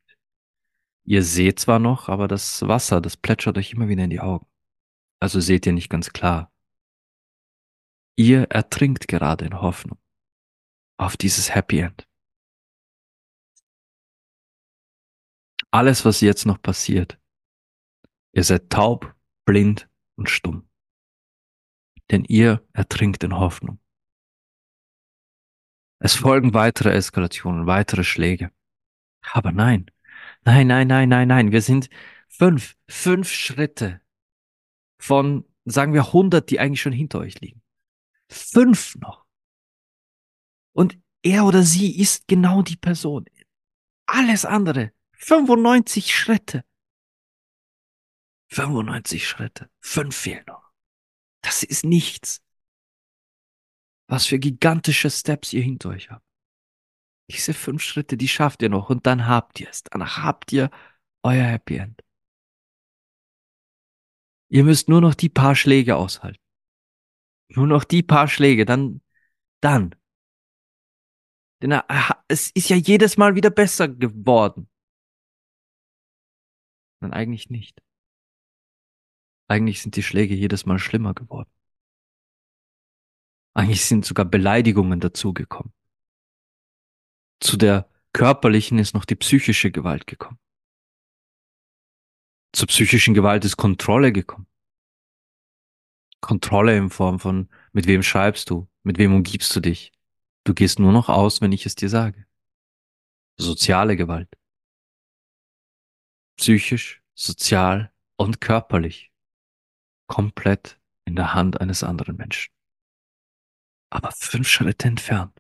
Ihr 1.05 1.23
seht 1.23 1.59
zwar 1.59 1.79
noch, 1.79 2.09
aber 2.09 2.29
das 2.29 2.63
Wasser, 2.63 3.01
das 3.01 3.17
plätschert 3.17 3.59
euch 3.59 3.73
immer 3.73 3.89
wieder 3.89 4.05
in 4.05 4.11
die 4.11 4.21
Augen. 4.21 4.47
Also 5.19 5.41
seht 5.41 5.67
ihr 5.67 5.73
nicht 5.73 5.89
ganz 5.89 6.13
klar. 6.13 6.53
Ihr 8.17 8.45
ertrinkt 8.51 9.09
gerade 9.09 9.45
in 9.45 9.61
Hoffnung 9.61 9.99
auf 10.97 11.17
dieses 11.17 11.55
Happy 11.55 11.81
End. 11.81 12.07
Alles, 15.71 16.05
was 16.05 16.21
jetzt 16.21 16.45
noch 16.45 16.61
passiert, 16.61 17.19
ihr 18.33 18.45
seid 18.45 18.71
taub, 18.71 19.15
blind 19.45 19.89
und 20.17 20.29
stumm. 20.29 20.69
Denn 22.11 22.25
ihr 22.25 22.63
ertrinkt 22.75 23.25
in 23.25 23.37
Hoffnung. 23.37 23.82
Es 26.05 26.17
folgen 26.17 26.53
weitere 26.53 26.91
Eskalationen, 26.91 27.69
weitere 27.69 28.03
Schläge. 28.03 28.51
Aber 29.21 29.53
nein, 29.53 29.89
nein, 30.45 30.67
nein, 30.67 30.89
nein, 30.89 31.09
nein, 31.09 31.29
nein, 31.29 31.53
wir 31.53 31.63
sind 31.63 31.89
fünf, 32.29 32.77
fünf 32.89 33.31
Schritte 33.31 34.01
von, 34.99 35.45
sagen 35.65 35.95
wir, 35.95 36.13
hundert, 36.13 36.51
die 36.51 36.59
eigentlich 36.59 36.83
schon 36.83 36.93
hinter 36.93 37.21
euch 37.21 37.41
liegen. 37.41 37.63
Fünf 38.29 38.97
noch. 38.97 39.25
Und 40.73 40.99
er 41.23 41.45
oder 41.45 41.63
sie 41.63 41.97
ist 41.97 42.27
genau 42.27 42.63
die 42.63 42.77
Person. 42.77 43.27
Alles 44.07 44.45
andere. 44.45 44.93
95 45.13 46.13
Schritte. 46.13 46.65
95 48.49 49.29
Schritte. 49.29 49.71
Fünf 49.79 50.17
fehlen 50.17 50.45
noch. 50.49 50.73
Das 51.43 51.63
ist 51.63 51.85
nichts. 51.85 52.42
Was 54.09 54.27
für 54.27 54.39
gigantische 54.39 55.11
Steps 55.11 55.53
ihr 55.53 55.63
hinter 55.63 55.91
euch 55.91 56.11
habt. 56.11 56.27
Diese 57.31 57.55
fünf 57.55 57.83
Schritte, 57.83 58.17
die 58.17 58.29
schafft 58.29 58.63
ihr 58.63 58.69
noch 58.69 58.91
und 58.91 59.07
dann 59.07 59.27
habt 59.27 59.61
ihr 59.61 59.69
es. 59.69 59.83
Danach 59.85 60.19
habt 60.23 60.53
ihr 60.53 60.71
euer 61.23 61.45
Happy 61.45 61.77
End. 61.77 62.03
Ihr 64.51 64.65
müsst 64.65 64.89
nur 64.89 65.01
noch 65.01 65.15
die 65.15 65.31
paar 65.31 65.55
Schläge 65.55 65.97
aushalten. 65.97 66.43
Nur 67.49 67.67
noch 67.67 67.85
die 67.85 68.03
paar 68.03 68.29
Schläge, 68.29 68.65
dann, 68.65 69.01
dann. 69.61 69.95
Denn 71.63 71.73
er, 71.73 71.87
es 72.29 72.51
ist 72.51 72.69
ja 72.69 72.77
jedes 72.77 73.17
Mal 73.17 73.35
wieder 73.35 73.51
besser 73.51 73.89
geworden. 73.89 74.69
Nein, 77.01 77.13
eigentlich 77.13 77.51
nicht. 77.51 77.83
Eigentlich 79.49 79.83
sind 79.83 79.97
die 79.97 80.03
Schläge 80.03 80.35
jedes 80.35 80.67
Mal 80.67 80.79
schlimmer 80.79 81.15
geworden. 81.15 81.51
Eigentlich 83.55 83.85
sind 83.85 84.05
sogar 84.05 84.25
Beleidigungen 84.25 85.01
dazugekommen. 85.01 85.73
Zu 87.41 87.57
der 87.57 87.89
körperlichen 88.13 88.79
ist 88.79 88.95
noch 88.95 89.05
die 89.05 89.17
psychische 89.17 89.71
Gewalt 89.71 90.07
gekommen. 90.07 90.39
Zur 92.55 92.69
psychischen 92.69 93.15
Gewalt 93.15 93.45
ist 93.45 93.57
Kontrolle 93.57 94.13
gekommen. 94.13 94.47
Kontrolle 96.21 96.77
in 96.77 96.91
Form 96.91 97.19
von, 97.19 97.49
mit 97.73 97.87
wem 97.87 98.03
schreibst 98.03 98.49
du, 98.49 98.69
mit 98.85 98.99
wem 98.99 99.15
umgibst 99.15 99.55
du 99.57 99.61
dich. 99.61 99.93
Du 100.45 100.55
gehst 100.55 100.79
nur 100.79 100.93
noch 100.93 101.09
aus, 101.09 101.41
wenn 101.41 101.53
ich 101.53 101.67
es 101.67 101.75
dir 101.75 101.89
sage. 101.89 102.27
Soziale 103.39 103.97
Gewalt. 103.97 104.29
Psychisch, 106.37 107.03
sozial 107.15 107.93
und 108.17 108.41
körperlich. 108.41 109.13
Komplett 110.07 110.81
in 111.05 111.17
der 111.17 111.35
Hand 111.35 111.61
eines 111.61 111.83
anderen 111.83 112.17
Menschen. 112.17 112.52
Aber 113.93 114.11
fünf 114.13 114.49
Schritte 114.49 114.89
entfernt. 114.89 115.39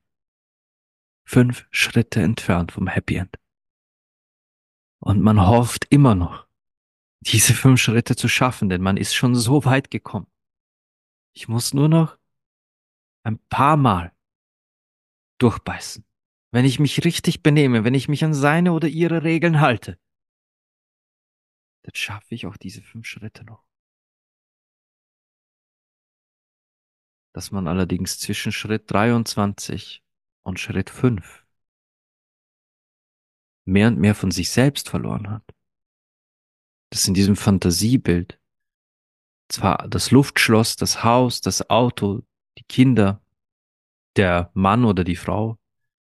Fünf 1.24 1.66
Schritte 1.70 2.20
entfernt 2.20 2.70
vom 2.70 2.86
Happy 2.86 3.16
End. 3.16 3.38
Und 4.98 5.22
man 5.22 5.40
hofft 5.40 5.86
immer 5.88 6.14
noch, 6.14 6.46
diese 7.20 7.54
fünf 7.54 7.80
Schritte 7.80 8.14
zu 8.14 8.28
schaffen, 8.28 8.68
denn 8.68 8.82
man 8.82 8.98
ist 8.98 9.14
schon 9.14 9.34
so 9.34 9.64
weit 9.64 9.90
gekommen. 9.90 10.26
Ich 11.32 11.48
muss 11.48 11.72
nur 11.72 11.88
noch 11.88 12.18
ein 13.22 13.38
paar 13.48 13.78
Mal 13.78 14.12
durchbeißen. 15.38 16.04
wenn 16.50 16.66
ich 16.66 16.78
mich 16.78 17.06
richtig 17.06 17.42
benehme, 17.42 17.84
wenn 17.84 17.94
ich 17.94 18.08
mich 18.08 18.22
an 18.22 18.34
seine 18.34 18.74
oder 18.74 18.86
ihre 18.86 19.22
Regeln 19.22 19.60
halte, 19.60 19.98
dann 21.84 21.94
schaffe 21.94 22.34
ich 22.34 22.44
auch 22.44 22.58
diese 22.58 22.82
fünf 22.82 23.06
Schritte 23.06 23.44
noch. 23.44 23.64
Dass 27.32 27.50
man 27.50 27.66
allerdings 27.66 28.18
zwischen 28.18 28.52
Schritt 28.52 28.90
23 28.90 30.02
und 30.42 30.60
Schritt 30.60 30.90
5 30.90 31.42
mehr 33.64 33.88
und 33.88 33.98
mehr 33.98 34.14
von 34.14 34.30
sich 34.30 34.50
selbst 34.50 34.88
verloren 34.88 35.30
hat. 35.30 35.44
Das 36.90 37.06
in 37.06 37.14
diesem 37.14 37.36
Fantasiebild 37.36 38.38
zwar 39.48 39.88
das 39.88 40.10
Luftschloss, 40.10 40.76
das 40.76 41.04
Haus, 41.04 41.40
das 41.40 41.68
Auto, 41.70 42.22
die 42.58 42.64
Kinder, 42.64 43.22
der 44.16 44.50
Mann 44.54 44.84
oder 44.84 45.04
die 45.04 45.16
Frau, 45.16 45.58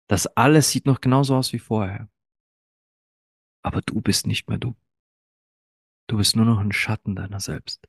das 0.09 0.27
alles 0.27 0.71
sieht 0.71 0.87
noch 0.87 1.01
genauso 1.01 1.37
aus 1.37 1.53
wie 1.53 1.59
vorher. 1.59 2.09
Aber 3.63 3.83
du 3.83 4.01
bist 4.01 4.27
nicht 4.27 4.49
mehr 4.49 4.59
du. 4.59 4.75
Du 6.07 6.17
bist 6.17 6.35
nur 6.35 6.47
noch 6.47 6.59
ein 6.59 6.73
Schatten 6.73 7.15
deiner 7.15 7.41
selbst. 7.41 7.89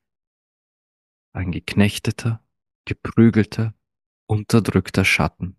Ein 1.34 1.52
geknechteter, 1.52 2.44
geprügelter, 2.86 3.74
unterdrückter 4.28 5.06
Schatten 5.06 5.58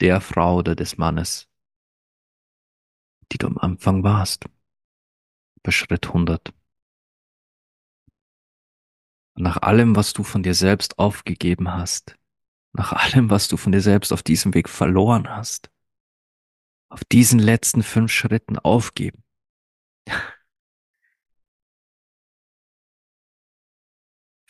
der 0.00 0.20
Frau 0.20 0.56
oder 0.56 0.74
des 0.74 0.96
Mannes, 0.96 1.48
die 3.32 3.38
du 3.38 3.46
am 3.46 3.58
Anfang 3.58 4.02
warst, 4.02 4.46
bei 5.62 5.70
Schritt 5.70 6.06
100. 6.06 6.54
Nach 9.34 9.58
allem, 9.58 9.94
was 9.96 10.12
du 10.12 10.22
von 10.22 10.42
dir 10.42 10.54
selbst 10.54 10.98
aufgegeben 10.98 11.72
hast, 11.72 12.16
nach 12.72 12.92
allem, 12.92 13.30
was 13.30 13.48
du 13.48 13.56
von 13.56 13.72
dir 13.72 13.80
selbst 13.80 14.12
auf 14.12 14.22
diesem 14.22 14.54
Weg 14.54 14.68
verloren 14.68 15.28
hast, 15.28 15.70
auf 16.88 17.04
diesen 17.04 17.38
letzten 17.38 17.82
fünf 17.82 18.10
Schritten 18.10 18.58
aufgeben. 18.58 19.22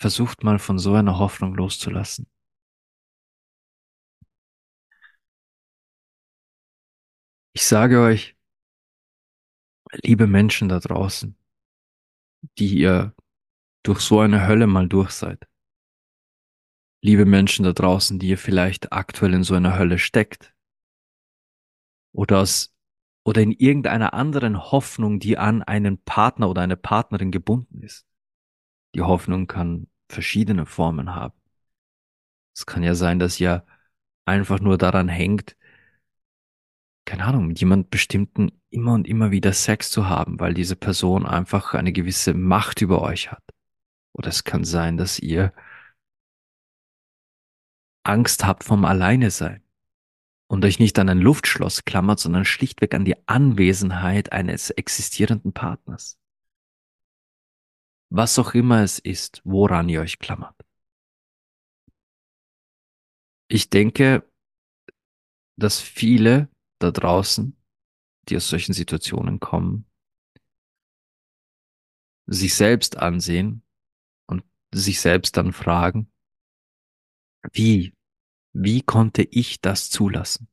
Versucht 0.00 0.42
mal 0.44 0.58
von 0.58 0.78
so 0.78 0.94
einer 0.94 1.18
Hoffnung 1.18 1.54
loszulassen. 1.54 2.26
Ich 7.52 7.66
sage 7.66 8.00
euch, 8.00 8.34
liebe 10.02 10.26
Menschen 10.26 10.70
da 10.70 10.78
draußen, 10.78 11.36
die 12.58 12.78
ihr 12.78 13.14
durch 13.82 14.00
so 14.00 14.20
eine 14.20 14.46
Hölle 14.46 14.66
mal 14.66 14.88
durch 14.88 15.10
seid, 15.10 15.46
liebe 17.02 17.26
Menschen 17.26 17.66
da 17.66 17.74
draußen, 17.74 18.18
die 18.18 18.28
ihr 18.28 18.38
vielleicht 18.38 18.94
aktuell 18.94 19.34
in 19.34 19.42
so 19.42 19.54
einer 19.54 19.78
Hölle 19.78 19.98
steckt 19.98 20.54
oder 22.12 22.38
aus 22.38 22.74
oder 23.22 23.42
in 23.42 23.52
irgendeiner 23.52 24.14
anderen 24.14 24.72
Hoffnung, 24.72 25.20
die 25.20 25.36
an 25.36 25.62
einen 25.62 26.02
Partner 26.02 26.48
oder 26.48 26.62
eine 26.62 26.78
Partnerin 26.78 27.30
gebunden 27.30 27.82
ist. 27.82 28.09
Die 28.94 29.02
Hoffnung 29.02 29.46
kann 29.46 29.88
verschiedene 30.08 30.66
Formen 30.66 31.14
haben. 31.14 31.34
Es 32.54 32.66
kann 32.66 32.82
ja 32.82 32.94
sein, 32.94 33.18
dass 33.18 33.40
ihr 33.40 33.64
einfach 34.24 34.60
nur 34.60 34.78
daran 34.78 35.08
hängt, 35.08 35.56
keine 37.04 37.24
Ahnung, 37.24 37.48
mit 37.48 37.58
jemand 37.58 37.90
bestimmten 37.90 38.52
immer 38.70 38.92
und 38.92 39.08
immer 39.08 39.32
wieder 39.32 39.52
Sex 39.52 39.90
zu 39.90 40.08
haben, 40.08 40.38
weil 40.38 40.54
diese 40.54 40.76
Person 40.76 41.26
einfach 41.26 41.74
eine 41.74 41.92
gewisse 41.92 42.34
Macht 42.34 42.82
über 42.82 43.02
euch 43.02 43.32
hat. 43.32 43.42
Oder 44.12 44.28
es 44.28 44.44
kann 44.44 44.64
sein, 44.64 44.96
dass 44.96 45.18
ihr 45.18 45.52
Angst 48.04 48.44
habt 48.44 48.62
vom 48.62 48.84
Alleine 48.84 49.30
sein 49.30 49.62
und 50.46 50.64
euch 50.64 50.78
nicht 50.78 50.98
an 50.98 51.08
ein 51.08 51.18
Luftschloss 51.18 51.84
klammert, 51.84 52.20
sondern 52.20 52.44
schlichtweg 52.44 52.94
an 52.94 53.04
die 53.04 53.16
Anwesenheit 53.26 54.32
eines 54.32 54.70
existierenden 54.70 55.52
Partners. 55.52 56.19
Was 58.10 58.38
auch 58.40 58.54
immer 58.54 58.82
es 58.82 58.98
ist, 58.98 59.40
woran 59.44 59.88
ihr 59.88 60.00
euch 60.00 60.18
klammert. 60.18 60.56
Ich 63.48 63.70
denke, 63.70 64.28
dass 65.56 65.80
viele 65.80 66.48
da 66.80 66.90
draußen, 66.90 67.56
die 68.28 68.36
aus 68.36 68.48
solchen 68.48 68.72
Situationen 68.72 69.38
kommen, 69.38 69.86
sich 72.26 72.54
selbst 72.54 72.96
ansehen 72.96 73.62
und 74.26 74.44
sich 74.72 75.00
selbst 75.00 75.36
dann 75.36 75.52
fragen, 75.52 76.12
wie? 77.52 77.94
Wie 78.52 78.82
konnte 78.82 79.22
ich 79.22 79.60
das 79.60 79.90
zulassen? 79.90 80.48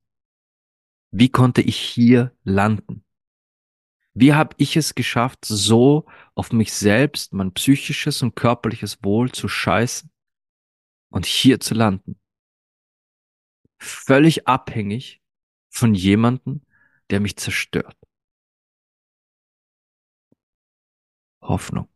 Wie 1.12 1.30
konnte 1.30 1.62
ich 1.62 1.78
hier 1.78 2.36
landen? 2.44 3.04
Wie 4.14 4.34
habe 4.34 4.56
ich 4.58 4.76
es 4.76 4.96
geschafft, 4.96 5.46
so 5.46 6.06
auf 6.38 6.52
mich 6.52 6.72
selbst, 6.72 7.34
mein 7.34 7.52
psychisches 7.54 8.22
und 8.22 8.36
körperliches 8.36 9.04
Wohl 9.04 9.32
zu 9.32 9.48
scheißen 9.48 10.12
und 11.10 11.26
hier 11.26 11.60
zu 11.60 11.74
landen? 11.74 12.20
Völlig 13.80 14.48
abhängig 14.48 15.22
von 15.70 15.96
jemandem, 15.96 16.66
der 17.10 17.22
mich 17.22 17.38
zerstört. 17.38 17.98
Hoffnung. 21.42 21.90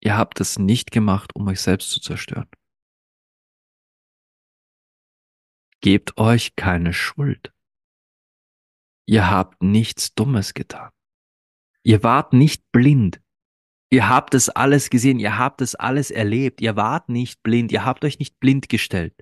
Ihr 0.00 0.16
habt 0.16 0.40
es 0.40 0.58
nicht 0.58 0.90
gemacht, 0.90 1.36
um 1.36 1.46
euch 1.46 1.60
selbst 1.60 1.90
zu 1.90 2.00
zerstören. 2.00 2.48
Gebt 5.80 6.18
euch 6.18 6.56
keine 6.56 6.92
Schuld. 6.92 7.52
Ihr 9.06 9.30
habt 9.30 9.62
nichts 9.62 10.14
Dummes 10.14 10.54
getan. 10.54 10.90
Ihr 11.84 12.02
wart 12.02 12.32
nicht 12.32 12.70
blind. 12.72 13.20
Ihr 13.90 14.08
habt 14.08 14.34
es 14.34 14.48
alles 14.48 14.88
gesehen, 14.88 15.18
ihr 15.18 15.38
habt 15.38 15.60
es 15.60 15.74
alles 15.74 16.10
erlebt, 16.10 16.60
ihr 16.60 16.76
wart 16.76 17.08
nicht 17.08 17.42
blind, 17.42 17.72
ihr 17.72 17.84
habt 17.84 18.04
euch 18.04 18.18
nicht 18.18 18.40
blind 18.40 18.68
gestellt. 18.68 19.14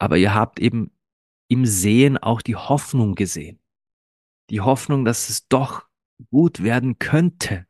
Aber 0.00 0.18
ihr 0.18 0.34
habt 0.34 0.60
eben 0.60 0.92
im 1.48 1.66
Sehen 1.66 2.16
auch 2.18 2.42
die 2.42 2.54
Hoffnung 2.54 3.14
gesehen. 3.14 3.58
Die 4.50 4.60
Hoffnung, 4.60 5.04
dass 5.04 5.28
es 5.28 5.48
doch 5.48 5.88
gut 6.30 6.62
werden 6.62 6.98
könnte. 6.98 7.66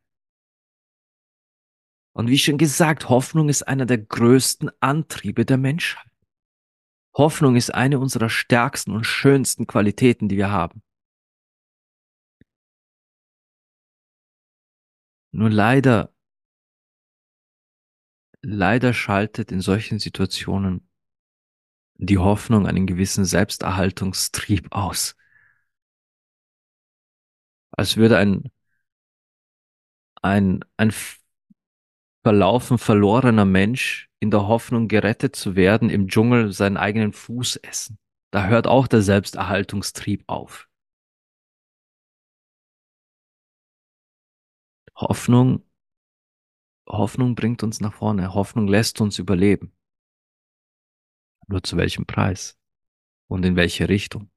Und 2.13 2.27
wie 2.27 2.37
schon 2.37 2.57
gesagt, 2.57 3.09
Hoffnung 3.09 3.49
ist 3.49 3.63
einer 3.63 3.85
der 3.85 3.97
größten 3.97 4.69
Antriebe 4.81 5.45
der 5.45 5.57
Menschheit. 5.57 6.05
Hoffnung 7.15 7.55
ist 7.55 7.73
eine 7.73 7.99
unserer 7.99 8.29
stärksten 8.29 8.91
und 8.91 9.05
schönsten 9.05 9.65
Qualitäten, 9.65 10.27
die 10.29 10.37
wir 10.37 10.51
haben. 10.51 10.83
Nur 15.31 15.49
leider, 15.49 16.13
leider 18.41 18.93
schaltet 18.93 19.51
in 19.51 19.61
solchen 19.61 19.99
Situationen 19.99 20.89
die 21.95 22.17
Hoffnung 22.17 22.65
einen 22.67 22.87
gewissen 22.87 23.25
Selbsterhaltungstrieb 23.25 24.71
aus 24.71 25.15
als 27.79 27.97
würde 27.97 28.17
ein, 28.17 28.51
ein, 30.21 30.65
ein 30.77 30.91
verlaufen 32.23 32.77
verlorener 32.77 33.45
Mensch 33.45 34.09
in 34.19 34.31
der 34.31 34.47
Hoffnung 34.47 34.87
gerettet 34.87 35.35
zu 35.35 35.55
werden, 35.55 35.89
im 35.89 36.07
Dschungel 36.09 36.51
seinen 36.51 36.77
eigenen 36.77 37.13
Fuß 37.13 37.57
essen. 37.57 37.97
Da 38.31 38.47
hört 38.47 38.67
auch 38.67 38.87
der 38.87 39.01
Selbsterhaltungstrieb 39.01 40.23
auf. 40.27 40.68
Hoffnung, 44.99 45.63
Hoffnung 46.87 47.35
bringt 47.35 47.63
uns 47.63 47.79
nach 47.79 47.93
vorne. 47.93 48.33
Hoffnung 48.33 48.67
lässt 48.67 48.99
uns 48.99 49.17
überleben. 49.17 49.71
Nur 51.47 51.63
zu 51.63 51.77
welchem 51.77 52.05
Preis? 52.05 52.59
Und 53.27 53.45
in 53.45 53.55
welche 53.55 53.87
Richtung? 53.87 54.29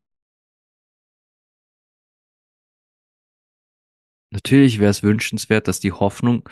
Natürlich 4.30 4.78
wäre 4.78 4.90
es 4.90 5.02
wünschenswert, 5.02 5.66
dass 5.68 5.80
die 5.80 5.92
Hoffnung, 5.92 6.48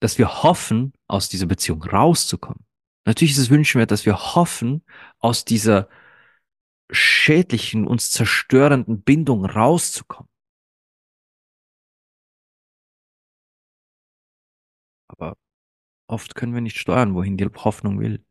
dass 0.00 0.18
wir 0.18 0.42
hoffen, 0.42 0.92
aus 1.08 1.28
dieser 1.28 1.46
Beziehung 1.46 1.82
rauszukommen. 1.82 2.64
Natürlich 3.04 3.32
ist 3.32 3.38
es 3.38 3.50
wünschenswert, 3.50 3.90
dass 3.90 4.04
wir 4.04 4.34
hoffen, 4.34 4.84
aus 5.18 5.44
dieser 5.44 5.88
schädlichen, 6.90 7.86
uns 7.86 8.10
zerstörenden 8.10 9.02
Bindung 9.02 9.44
rauszukommen. 9.44 10.30
Oft 16.08 16.34
können 16.34 16.54
wir 16.54 16.60
nicht 16.60 16.78
steuern, 16.78 17.14
wohin 17.14 17.36
die 17.36 17.46
Hoffnung 17.46 18.00
will. 18.00 18.24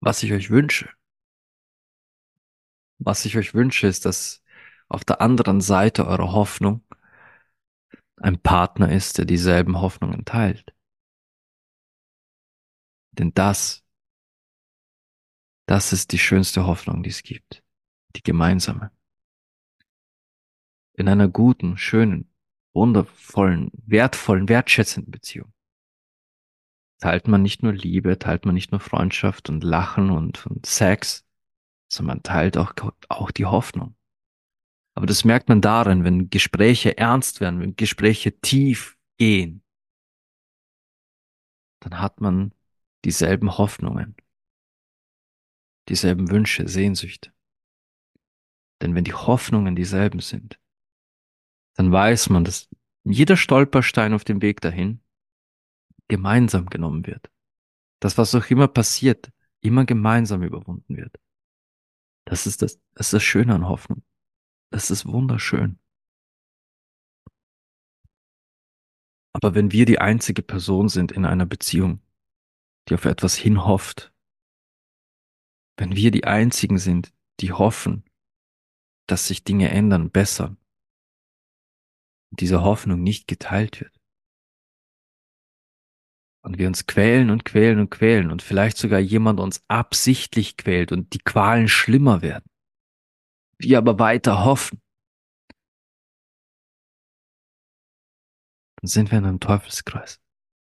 Was 0.00 0.22
ich 0.22 0.32
euch 0.32 0.50
wünsche, 0.50 0.88
was 2.98 3.24
ich 3.24 3.36
euch 3.36 3.54
wünsche, 3.54 3.86
ist, 3.86 4.04
dass 4.04 4.42
auf 4.88 5.04
der 5.04 5.20
anderen 5.20 5.60
Seite 5.60 6.06
eurer 6.06 6.32
Hoffnung 6.32 6.84
ein 8.16 8.40
Partner 8.40 8.90
ist, 8.92 9.18
der 9.18 9.24
dieselben 9.24 9.80
Hoffnungen 9.80 10.24
teilt. 10.24 10.74
Denn 13.12 13.32
das, 13.34 13.84
das 15.66 15.92
ist 15.92 16.12
die 16.12 16.18
schönste 16.18 16.66
Hoffnung, 16.66 17.02
die 17.02 17.10
es 17.10 17.22
gibt, 17.22 17.62
die 18.14 18.22
gemeinsame. 18.22 18.95
In 20.96 21.08
einer 21.08 21.28
guten, 21.28 21.76
schönen, 21.76 22.30
wundervollen, 22.74 23.70
wertvollen, 23.86 24.48
wertschätzenden 24.48 25.10
Beziehung 25.10 25.52
teilt 26.98 27.28
man 27.28 27.42
nicht 27.42 27.62
nur 27.62 27.72
Liebe, 27.72 28.18
teilt 28.18 28.46
man 28.46 28.54
nicht 28.54 28.72
nur 28.72 28.80
Freundschaft 28.80 29.48
und 29.48 29.62
Lachen 29.62 30.10
und, 30.10 30.46
und 30.46 30.66
Sex, 30.66 31.26
sondern 31.88 32.16
man 32.16 32.22
teilt 32.22 32.56
auch, 32.56 32.74
auch 33.08 33.30
die 33.30 33.46
Hoffnung. 33.46 33.96
Aber 34.94 35.06
das 35.06 35.24
merkt 35.24 35.48
man 35.48 35.60
darin, 35.60 36.04
wenn 36.04 36.30
Gespräche 36.30 36.96
ernst 36.96 37.40
werden, 37.40 37.60
wenn 37.60 37.76
Gespräche 37.76 38.40
tief 38.40 38.96
gehen, 39.18 39.62
dann 41.80 42.00
hat 42.00 42.20
man 42.20 42.54
dieselben 43.04 43.58
Hoffnungen, 43.58 44.16
dieselben 45.88 46.30
Wünsche, 46.30 46.66
Sehnsüchte. 46.66 47.32
Denn 48.80 48.94
wenn 48.94 49.04
die 49.04 49.14
Hoffnungen 49.14 49.76
dieselben 49.76 50.20
sind, 50.20 50.58
dann 51.76 51.92
weiß 51.92 52.30
man, 52.30 52.44
dass 52.44 52.68
jeder 53.04 53.36
Stolperstein 53.36 54.14
auf 54.14 54.24
dem 54.24 54.42
Weg 54.42 54.60
dahin 54.60 55.00
gemeinsam 56.08 56.66
genommen 56.66 57.06
wird. 57.06 57.30
Das, 58.00 58.18
was 58.18 58.34
auch 58.34 58.46
immer 58.50 58.68
passiert, 58.68 59.30
immer 59.60 59.84
gemeinsam 59.84 60.42
überwunden 60.42 60.96
wird. 60.96 61.16
Das 62.24 62.46
ist 62.46 62.62
das, 62.62 62.80
das 62.94 63.08
ist 63.08 63.12
das 63.12 63.22
Schöne 63.22 63.54
an 63.54 63.68
Hoffnung. 63.68 64.02
Das 64.70 64.90
ist 64.90 65.06
wunderschön. 65.06 65.78
Aber 69.32 69.54
wenn 69.54 69.70
wir 69.70 69.84
die 69.84 69.98
einzige 69.98 70.42
Person 70.42 70.88
sind 70.88 71.12
in 71.12 71.24
einer 71.24 71.46
Beziehung, 71.46 72.00
die 72.88 72.94
auf 72.94 73.04
etwas 73.04 73.36
hinhofft, 73.36 74.12
wenn 75.76 75.94
wir 75.94 76.10
die 76.10 76.24
einzigen 76.24 76.78
sind, 76.78 77.12
die 77.40 77.52
hoffen, 77.52 78.04
dass 79.06 79.28
sich 79.28 79.44
Dinge 79.44 79.70
ändern, 79.70 80.10
bessern, 80.10 80.56
diese 82.30 82.62
Hoffnung 82.62 83.02
nicht 83.02 83.28
geteilt 83.28 83.80
wird. 83.80 83.94
Und 86.42 86.58
wir 86.58 86.68
uns 86.68 86.86
quälen 86.86 87.30
und 87.30 87.44
quälen 87.44 87.80
und 87.80 87.90
quälen 87.90 88.30
und 88.30 88.40
vielleicht 88.40 88.76
sogar 88.76 89.00
jemand 89.00 89.40
uns 89.40 89.64
absichtlich 89.68 90.56
quält 90.56 90.92
und 90.92 91.12
die 91.12 91.18
Qualen 91.18 91.68
schlimmer 91.68 92.22
werden. 92.22 92.48
Wir 93.58 93.78
aber 93.78 93.98
weiter 93.98 94.44
hoffen. 94.44 94.80
Dann 98.80 98.88
sind 98.88 99.10
wir 99.10 99.18
in 99.18 99.24
einem 99.24 99.40
Teufelskreis. 99.40 100.20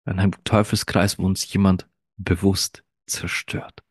In 0.06 0.20
einem 0.20 0.43
Teufelskreis, 0.43 1.20
wo 1.20 1.26
uns 1.26 1.52
jemand 1.54 1.89
bewusst 2.18 2.84
zerstört. 3.08 3.84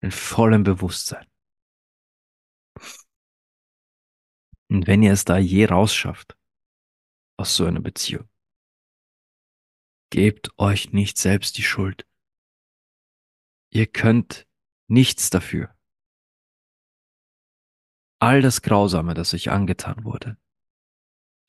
In 0.00 0.10
vollem 0.10 0.62
Bewusstsein. 0.62 1.26
Und 4.72 4.86
wenn 4.86 5.02
ihr 5.02 5.12
es 5.12 5.26
da 5.26 5.36
je 5.36 5.66
rausschafft, 5.66 6.34
aus 7.36 7.56
so 7.56 7.66
einer 7.66 7.80
Beziehung, 7.80 8.26
gebt 10.08 10.58
euch 10.58 10.92
nicht 10.94 11.18
selbst 11.18 11.58
die 11.58 11.62
Schuld. 11.62 12.06
Ihr 13.68 13.86
könnt 13.86 14.46
nichts 14.88 15.28
dafür. 15.28 15.76
All 18.18 18.40
das 18.40 18.62
Grausame, 18.62 19.12
das 19.12 19.34
euch 19.34 19.50
angetan 19.50 20.04
wurde, 20.04 20.38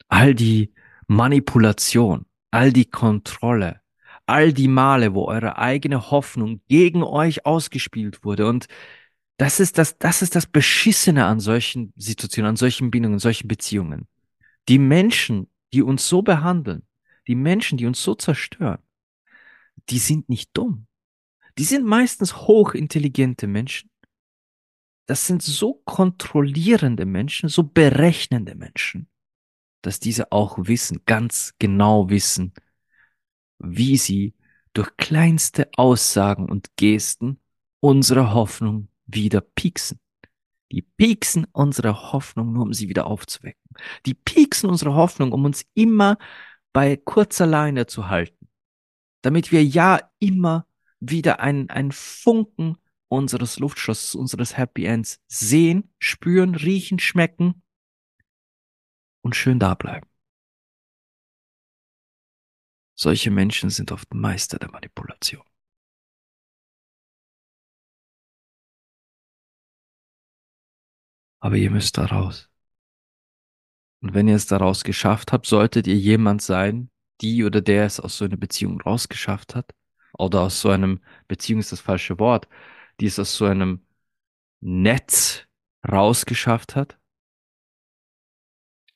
all 0.10 0.36
die 0.36 0.74
Manipulation, 1.08 2.26
all 2.52 2.74
die 2.74 2.90
Kontrolle, 2.90 3.82
all 4.26 4.52
die 4.52 4.68
Male, 4.68 5.14
wo 5.14 5.28
eure 5.28 5.58
eigene 5.58 6.12
Hoffnung 6.12 6.62
gegen 6.68 7.04
euch 7.04 7.46
ausgespielt 7.46 8.26
wurde 8.26 8.48
und 8.48 8.68
das 9.38 9.60
ist 9.60 9.78
das, 9.78 9.98
das 9.98 10.22
ist 10.22 10.36
das 10.36 10.46
Beschissene 10.46 11.26
an 11.26 11.40
solchen 11.40 11.94
Situationen, 11.96 12.50
an 12.50 12.56
solchen 12.56 12.92
Bindungen, 12.92 13.20
solchen 13.20 13.48
Beziehungen. 13.48 14.08
Die 14.70 14.80
Menschen, 14.80 15.50
die 15.74 15.82
uns 15.82 16.08
so 16.08 16.22
behandeln, 16.22 16.84
die 17.28 17.36
Menschen, 17.36 17.78
die 17.78 17.86
uns 17.86 18.02
so 18.04 18.16
zerstören, 18.16 18.80
die 19.90 19.98
sind 20.00 20.30
nicht 20.30 20.52
dumm. 20.54 20.88
Die 21.58 21.64
sind 21.64 21.86
meistens 21.86 22.36
hochintelligente 22.36 23.48
Menschen. 23.48 23.90
Das 25.06 25.28
sind 25.28 25.42
so 25.42 25.82
kontrollierende 25.86 27.06
Menschen, 27.06 27.50
so 27.50 27.64
berechnende 27.64 28.56
Menschen, 28.56 29.10
dass 29.82 30.00
diese 30.00 30.32
auch 30.32 30.58
wissen, 30.60 31.02
ganz 31.06 31.54
genau 31.60 32.10
wissen, 32.10 32.54
wie 33.60 33.98
sie 33.98 34.34
durch 34.74 34.96
kleinste 34.98 35.70
Aussagen 35.76 36.50
und 36.50 36.76
Gesten 36.78 37.40
unsere 37.80 38.34
Hoffnung 38.34 38.88
wieder 39.14 39.42
pieksen. 39.42 40.00
Die 40.72 40.82
pieksen 40.82 41.46
unsere 41.52 42.12
Hoffnung 42.12 42.54
nur, 42.54 42.64
um 42.64 42.74
sie 42.74 42.90
wieder 42.90 43.06
aufzuwecken. 43.08 43.62
Die 44.06 44.16
pieksen 44.16 44.70
unsere 44.70 44.96
Hoffnung, 44.96 45.32
um 45.32 45.46
uns 45.46 45.66
immer 45.74 46.18
bei 46.74 46.98
kurzer 46.98 47.46
Leine 47.46 47.86
zu 47.86 48.10
halten. 48.10 48.50
Damit 49.22 49.52
wir 49.52 49.64
ja 49.64 50.00
immer 50.20 50.68
wieder 51.00 51.40
einen, 51.40 51.70
einen 51.70 51.92
Funken 51.92 52.78
unseres 53.08 53.60
Luftschlosses, 53.60 54.16
unseres 54.16 54.58
Happy 54.58 54.86
Ends 54.86 55.22
sehen, 55.28 55.94
spüren, 56.00 56.56
riechen, 56.56 56.98
schmecken 56.98 57.62
und 59.22 59.36
schön 59.36 59.60
da 59.60 59.76
bleiben. 59.76 60.08
Solche 62.96 63.32
Menschen 63.32 63.70
sind 63.70 63.92
oft 63.92 64.14
Meister 64.14 64.58
der 64.58 64.72
Manipulation. 64.72 65.44
Aber 71.44 71.58
ihr 71.58 71.72
müsst 71.72 71.98
da 71.98 72.06
raus. 72.06 72.50
Und 74.02 74.14
wenn 74.14 74.30
ihr 74.30 74.36
es 74.36 74.46
daraus 74.46 74.86
geschafft 74.86 75.34
habt, 75.34 75.46
solltet 75.46 75.88
ihr 75.88 75.98
jemand 75.98 76.42
sein, 76.42 76.90
die 77.20 77.44
oder 77.44 77.60
der 77.60 77.84
es 77.86 78.00
aus 78.00 78.18
so 78.18 78.24
einer 78.24 78.38
Beziehung 78.38 78.80
rausgeschafft 78.80 79.54
hat, 79.54 79.76
oder 80.18 80.40
aus 80.42 80.62
so 80.62 80.70
einem, 80.70 81.02
Beziehung 81.28 81.60
ist 81.60 81.74
das 81.74 81.82
falsche 81.82 82.18
Wort, 82.18 82.48
die 83.02 83.08
es 83.08 83.20
aus 83.20 83.36
so 83.36 83.44
einem 83.44 83.86
Netz 84.62 85.46
rausgeschafft 85.86 86.78
hat. 86.78 86.98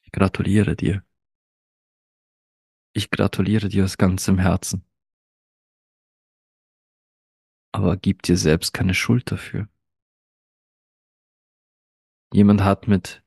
Ich 0.04 0.14
gratuliere 0.14 0.78
dir. 0.78 1.04
Ich 2.93 3.12
gratuliere 3.12 3.68
dir 3.68 3.84
aus 3.84 3.98
ganzem 3.98 4.39
Herzen. 4.39 4.86
Aber 7.74 7.98
gib 7.98 8.22
dir 8.22 8.38
selbst 8.38 8.74
keine 8.74 8.93
Schuld 8.93 9.30
dafür. 9.30 9.68
Jemand 12.34 12.61
hat 12.61 12.88
mit 12.88 13.23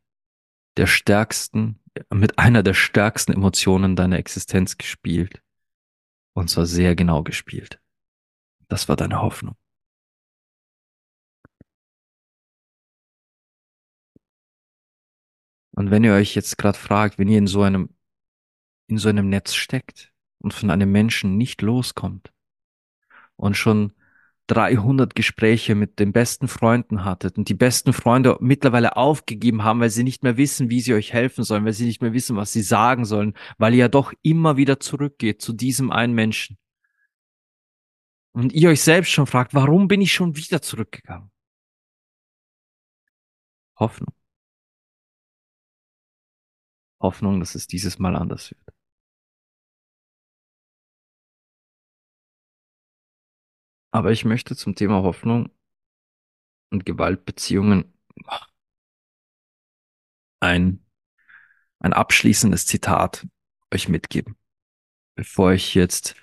der 0.76 0.86
stärksten, 0.86 1.80
mit 2.12 2.38
einer 2.38 2.62
der 2.62 2.74
stärksten 2.74 3.32
Emotionen 3.32 3.96
deiner 3.96 4.18
Existenz 4.18 4.78
gespielt. 4.78 5.42
Und 6.32 6.48
zwar 6.48 6.66
sehr 6.66 6.94
genau 6.94 7.22
gespielt. 7.22 7.80
Das 8.68 8.88
war 8.88 8.96
deine 8.96 9.20
Hoffnung. 9.20 9.56
Und 15.72 15.90
wenn 15.90 16.04
ihr 16.04 16.12
euch 16.12 16.34
jetzt 16.34 16.58
gerade 16.58 16.78
fragt, 16.78 17.18
wenn 17.18 17.28
ihr 17.28 17.38
in 17.38 17.46
so 17.46 17.62
einem, 17.62 17.94
in 18.86 18.98
so 18.98 19.08
einem 19.08 19.28
Netz 19.28 19.54
steckt 19.54 20.12
und 20.38 20.52
von 20.52 20.70
einem 20.70 20.92
Menschen 20.92 21.36
nicht 21.36 21.62
loskommt 21.62 22.32
und 23.36 23.56
schon 23.56 23.92
300 24.50 25.14
Gespräche 25.14 25.74
mit 25.76 26.00
den 26.00 26.12
besten 26.12 26.48
Freunden 26.48 27.04
hattet 27.04 27.38
und 27.38 27.48
die 27.48 27.54
besten 27.54 27.92
Freunde 27.92 28.36
mittlerweile 28.40 28.96
aufgegeben 28.96 29.62
haben, 29.62 29.80
weil 29.80 29.90
sie 29.90 30.02
nicht 30.02 30.24
mehr 30.24 30.36
wissen, 30.36 30.70
wie 30.70 30.80
sie 30.80 30.92
euch 30.94 31.12
helfen 31.12 31.44
sollen, 31.44 31.64
weil 31.64 31.72
sie 31.72 31.86
nicht 31.86 32.02
mehr 32.02 32.12
wissen, 32.12 32.36
was 32.36 32.52
sie 32.52 32.62
sagen 32.62 33.04
sollen, 33.04 33.34
weil 33.58 33.74
ihr 33.74 33.80
ja 33.80 33.88
doch 33.88 34.12
immer 34.22 34.56
wieder 34.56 34.80
zurückgeht 34.80 35.40
zu 35.40 35.52
diesem 35.52 35.92
einen 35.92 36.14
Menschen. 36.14 36.58
Und 38.32 38.52
ihr 38.52 38.70
euch 38.70 38.82
selbst 38.82 39.10
schon 39.10 39.26
fragt, 39.26 39.54
warum 39.54 39.86
bin 39.88 40.00
ich 40.00 40.12
schon 40.12 40.36
wieder 40.36 40.60
zurückgegangen? 40.62 41.30
Hoffnung. 43.78 44.12
Hoffnung, 47.00 47.40
dass 47.40 47.54
es 47.54 47.66
dieses 47.66 47.98
Mal 47.98 48.16
anders 48.16 48.50
wird. 48.50 48.79
Aber 53.90 54.12
ich 54.12 54.24
möchte 54.24 54.56
zum 54.56 54.74
Thema 54.74 55.02
Hoffnung 55.02 55.50
und 56.70 56.86
Gewaltbeziehungen 56.86 57.92
ein, 60.40 60.84
ein 61.80 61.92
abschließendes 61.92 62.66
Zitat 62.66 63.26
euch 63.72 63.88
mitgeben, 63.88 64.36
bevor 65.14 65.52
ich 65.52 65.74
jetzt 65.74 66.14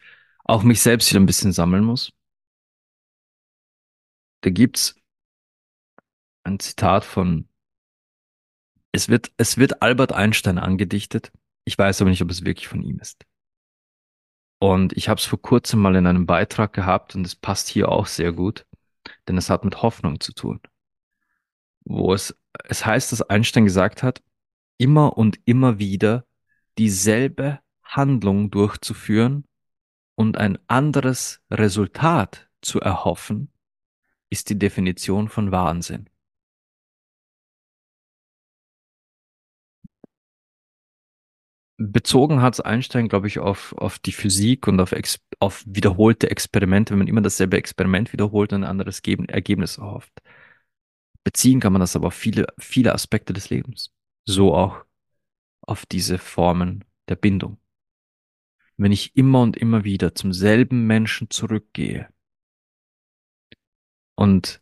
auch 0.43 0.63
mich 0.63 0.81
selbst 0.81 1.09
wieder 1.09 1.19
ein 1.19 1.25
bisschen 1.25 1.51
sammeln 1.51 1.83
muss. 1.83 2.13
Da 4.41 4.49
gibt's 4.49 4.95
ein 6.43 6.59
Zitat 6.59 7.03
von, 7.03 7.49
es 8.93 9.09
wird, 9.09 9.31
es 9.37 9.57
wird 9.57 9.81
Albert 9.81 10.13
Einstein 10.13 10.57
angedichtet. 10.57 11.31
Ich 11.65 11.77
weiß 11.77 12.01
aber 12.01 12.09
nicht, 12.09 12.21
ob 12.21 12.31
es 12.31 12.45
wirklich 12.45 12.67
von 12.67 12.81
ihm 12.81 12.99
ist. 12.99 13.25
Und 14.59 14.93
ich 14.93 15.09
habe 15.09 15.19
es 15.19 15.25
vor 15.25 15.41
kurzem 15.41 15.81
mal 15.81 15.95
in 15.95 16.07
einem 16.07 16.25
Beitrag 16.25 16.73
gehabt 16.73 17.15
und 17.15 17.25
es 17.25 17.35
passt 17.35 17.69
hier 17.69 17.89
auch 17.89 18.07
sehr 18.07 18.31
gut, 18.31 18.65
denn 19.27 19.37
es 19.37 19.49
hat 19.49 19.63
mit 19.63 19.81
Hoffnung 19.81 20.19
zu 20.19 20.33
tun. 20.33 20.59
Wo 21.85 22.13
es, 22.13 22.35
es 22.63 22.85
heißt, 22.85 23.11
dass 23.11 23.21
Einstein 23.21 23.65
gesagt 23.65 24.03
hat, 24.03 24.21
immer 24.77 25.17
und 25.17 25.39
immer 25.45 25.79
wieder 25.79 26.25
dieselbe 26.77 27.59
Handlung 27.83 28.51
durchzuführen 28.51 29.45
und 30.15 30.37
ein 30.37 30.57
anderes 30.67 31.41
Resultat 31.51 32.49
zu 32.61 32.79
erhoffen, 32.79 33.51
ist 34.29 34.49
die 34.49 34.59
Definition 34.59 35.29
von 35.29 35.51
Wahnsinn. 35.51 36.09
Bezogen 41.77 42.41
hat 42.41 42.65
Einstein, 42.65 43.07
glaube 43.07 43.27
ich, 43.27 43.37
auf, 43.37 43.73
auf 43.73 43.99
die 43.99 44.11
Physik 44.11 44.67
und 44.67 44.79
auf, 44.79 44.91
ex, 44.93 45.19
auf 45.39 45.63
wiederholte 45.67 46.29
Experimente, 46.31 46.91
wenn 46.91 46.99
man 46.99 47.07
immer 47.07 47.21
dasselbe 47.21 47.57
Experiment 47.57 48.13
wiederholt 48.13 48.51
und 48.51 48.63
ein 48.63 48.69
anderes 48.69 49.03
Geben, 49.03 49.29
Ergebnis 49.29 49.77
erhofft. 49.77 50.21
Beziehen 51.23 51.59
kann 51.59 51.73
man 51.73 51.81
das 51.81 51.95
aber 51.95 52.07
auf 52.07 52.15
viele, 52.15 52.47
viele 52.57 52.93
Aspekte 52.93 53.33
des 53.33 53.51
Lebens. 53.51 53.93
So 54.25 54.55
auch 54.55 54.85
auf 55.61 55.85
diese 55.85 56.17
Formen 56.17 56.83
der 57.09 57.15
Bindung. 57.15 57.59
Wenn 58.77 58.91
ich 58.91 59.15
immer 59.15 59.41
und 59.41 59.55
immer 59.57 59.83
wieder 59.83 60.15
zum 60.15 60.33
selben 60.33 60.87
Menschen 60.87 61.29
zurückgehe 61.29 62.07
und 64.15 64.61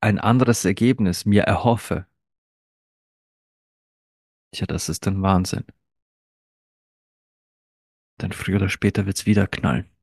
ein 0.00 0.18
anderes 0.18 0.64
Ergebnis 0.64 1.24
mir 1.24 1.42
erhoffe, 1.42 2.06
Tja, 4.56 4.66
das 4.66 4.88
ist 4.88 5.06
ein 5.06 5.20
Wahnsinn. 5.20 5.66
Denn 8.22 8.32
früher 8.32 8.56
oder 8.56 8.70
später 8.70 9.04
wird's 9.04 9.26
wieder 9.26 9.46
knallen. 9.46 9.94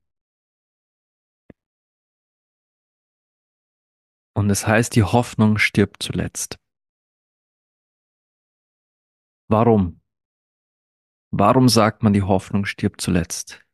Und 4.36 4.52
es 4.52 4.68
heißt, 4.68 4.96
die 4.96 5.02
Hoffnung 5.02 5.58
stirbt 5.58 6.04
zuletzt. 6.04 6.60
Warum? 9.48 10.02
Warum 11.32 11.68
sagt 11.68 12.04
man, 12.04 12.14
die 12.14 12.22
Hoffnung 12.22 12.66
stirbt 12.66 13.02
zuletzt? 13.02 13.66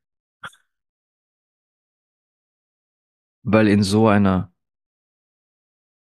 Weil 3.44 3.68
in 3.68 3.84
so 3.84 4.08
einer 4.08 4.54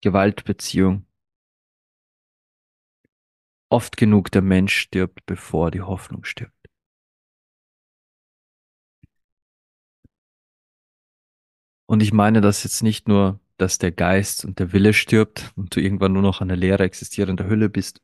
Gewaltbeziehung 0.02 1.06
oft 3.68 3.96
genug 3.96 4.30
der 4.32 4.42
Mensch 4.42 4.74
stirbt, 4.76 5.26
bevor 5.26 5.70
die 5.70 5.82
Hoffnung 5.82 6.24
stirbt. 6.24 6.52
Und 11.86 12.02
ich 12.02 12.12
meine 12.12 12.40
das 12.40 12.64
jetzt 12.64 12.82
nicht 12.82 13.08
nur, 13.08 13.40
dass 13.58 13.78
der 13.78 13.92
Geist 13.92 14.44
und 14.44 14.58
der 14.58 14.72
Wille 14.72 14.92
stirbt 14.92 15.52
und 15.56 15.74
du 15.74 15.80
irgendwann 15.80 16.12
nur 16.12 16.22
noch 16.22 16.40
eine 16.40 16.54
leere 16.56 16.82
existierende 16.84 17.46
Hülle 17.48 17.68
bist. 17.68 18.02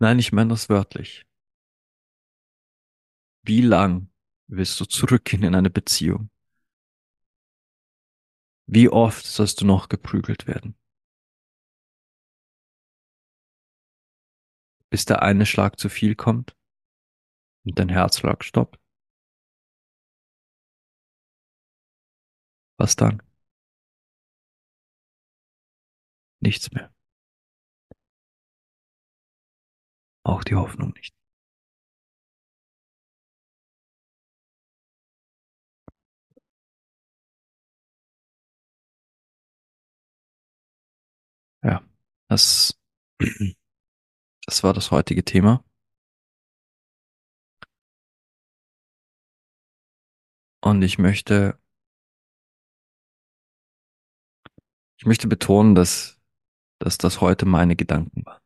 Nein, 0.00 0.18
ich 0.18 0.32
meine 0.32 0.50
das 0.50 0.68
wörtlich. 0.68 1.24
Wie 3.42 3.60
lang 3.60 4.08
willst 4.46 4.80
du 4.80 4.86
zurückgehen 4.86 5.42
in 5.42 5.54
eine 5.54 5.68
Beziehung? 5.68 6.30
Wie 8.64 8.88
oft 8.88 9.26
sollst 9.26 9.60
du 9.60 9.66
noch 9.66 9.90
geprügelt 9.90 10.46
werden? 10.46 10.74
Bis 14.90 15.04
der 15.04 15.22
eine 15.22 15.46
Schlag 15.46 15.78
zu 15.78 15.88
viel 15.88 16.14
kommt 16.14 16.54
und 17.64 17.78
dein 17.78 17.88
Herzschlag 17.88 18.44
stoppt? 18.44 18.78
Was 22.78 22.96
dann? 22.96 23.22
Nichts 26.40 26.70
mehr. 26.72 26.90
Auch 30.24 30.44
die 30.44 30.54
Hoffnung 30.54 30.94
nicht. 30.96 31.14
Ja, 41.62 41.82
das 42.28 42.74
Das 44.50 44.64
war 44.64 44.74
das 44.74 44.90
heutige 44.90 45.24
Thema. 45.24 45.62
Und 50.60 50.82
ich 50.82 50.98
möchte, 50.98 51.56
ich 54.98 55.06
möchte 55.06 55.28
betonen, 55.28 55.76
dass, 55.76 56.20
dass 56.80 56.98
das 56.98 57.20
heute 57.20 57.46
meine 57.46 57.76
Gedanken 57.76 58.26
waren. 58.26 58.42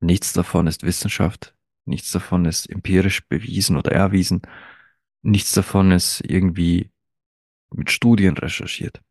Nichts 0.00 0.32
davon 0.32 0.66
ist 0.66 0.82
Wissenschaft. 0.82 1.54
Nichts 1.84 2.10
davon 2.10 2.46
ist 2.46 2.70
empirisch 2.70 3.28
bewiesen 3.28 3.76
oder 3.76 3.92
erwiesen. 3.92 4.40
Nichts 5.20 5.52
davon 5.52 5.92
ist 5.92 6.22
irgendwie 6.24 6.90
mit 7.70 7.90
Studien 7.90 8.38
recherchiert. 8.38 9.02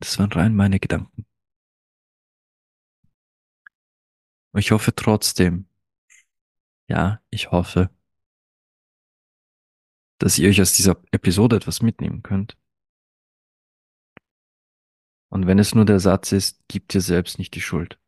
Das 0.00 0.18
waren 0.18 0.32
rein 0.32 0.54
meine 0.54 0.80
Gedanken. 0.80 1.29
Ich 4.54 4.72
hoffe 4.72 4.94
trotzdem, 4.94 5.66
ja, 6.88 7.22
ich 7.30 7.50
hoffe, 7.52 7.90
dass 10.18 10.38
ihr 10.38 10.48
euch 10.48 10.60
aus 10.60 10.74
dieser 10.74 11.02
Episode 11.12 11.56
etwas 11.56 11.82
mitnehmen 11.82 12.22
könnt. 12.22 12.56
Und 15.30 15.46
wenn 15.46 15.58
es 15.60 15.74
nur 15.74 15.84
der 15.84 16.00
Satz 16.00 16.32
ist, 16.32 16.62
gib 16.68 16.88
dir 16.88 17.00
selbst 17.00 17.38
nicht 17.38 17.54
die 17.54 17.60
Schuld. 17.60 17.98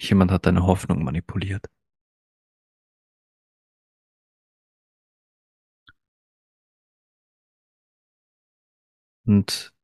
Jemand 0.00 0.30
hat 0.30 0.46
deine 0.46 0.62
Hoffnung 0.64 1.04
manipuliert. 1.04 1.66
Und 9.26 9.74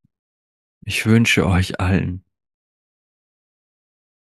ich 0.87 1.05
wünsche 1.05 1.47
euch 1.47 1.79
allen, 1.79 2.25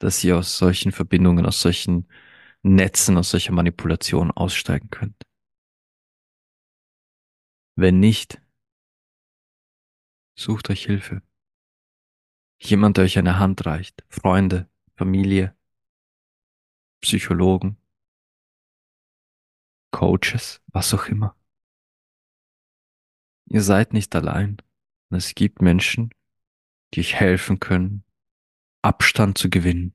dass 0.03 0.25
ihr 0.25 0.37
aus 0.37 0.59
solchen 0.59 0.91
Verbindungen, 0.91 1.47
aus 1.47 1.61
solchen 1.61 2.09
Netzen, 2.63 3.17
aus 3.17 3.31
solcher 3.31 3.53
Manipulation 3.53 4.33
aussteigen 4.33 4.91
könnt. 4.91 5.23
Wenn 7.77 8.01
nicht, 8.01 8.43
sucht 10.35 10.71
euch 10.71 10.85
Hilfe. 10.85 11.23
Jemand, 12.61 12.97
der 12.97 13.05
euch 13.05 13.17
eine 13.17 13.39
Hand 13.39 13.65
reicht. 13.65 14.05
Freunde, 14.09 14.69
Familie, 14.97 15.57
Psychologen, 17.01 17.77
Coaches, 19.93 20.61
was 20.67 20.93
auch 20.95 21.07
immer. 21.07 21.37
Ihr 23.47 23.63
seid 23.63 23.93
nicht 23.93 24.13
allein. 24.17 24.57
es 25.11 25.37
gibt 25.37 25.63
Menschen, 25.63 26.11
die 26.95 27.01
euch 27.01 27.15
helfen 27.15 27.61
können, 27.61 28.05
Abstand 28.83 29.39
zu 29.39 29.49
gewinnen 29.49 29.95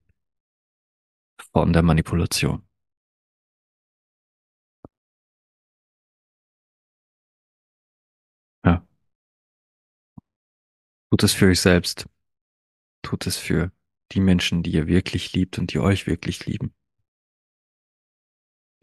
von 1.52 1.74
der 1.74 1.84
Manipulation. 1.84 2.68
Ja. 8.64 8.86
Tut 11.10 11.24
es 11.24 11.34
für 11.34 11.48
euch 11.48 11.60
selbst. 11.60 12.08
Tut 13.02 13.28
es 13.28 13.38
für 13.38 13.72
die 14.14 14.22
Menschen, 14.22 14.64
die 14.64 14.72
ihr 14.72 14.88
wirklich 14.88 15.34
liebt 15.34 15.60
und 15.60 15.74
die 15.74 15.80
euch 15.80 16.08
wirklich 16.08 16.46
lieben. 16.46 16.74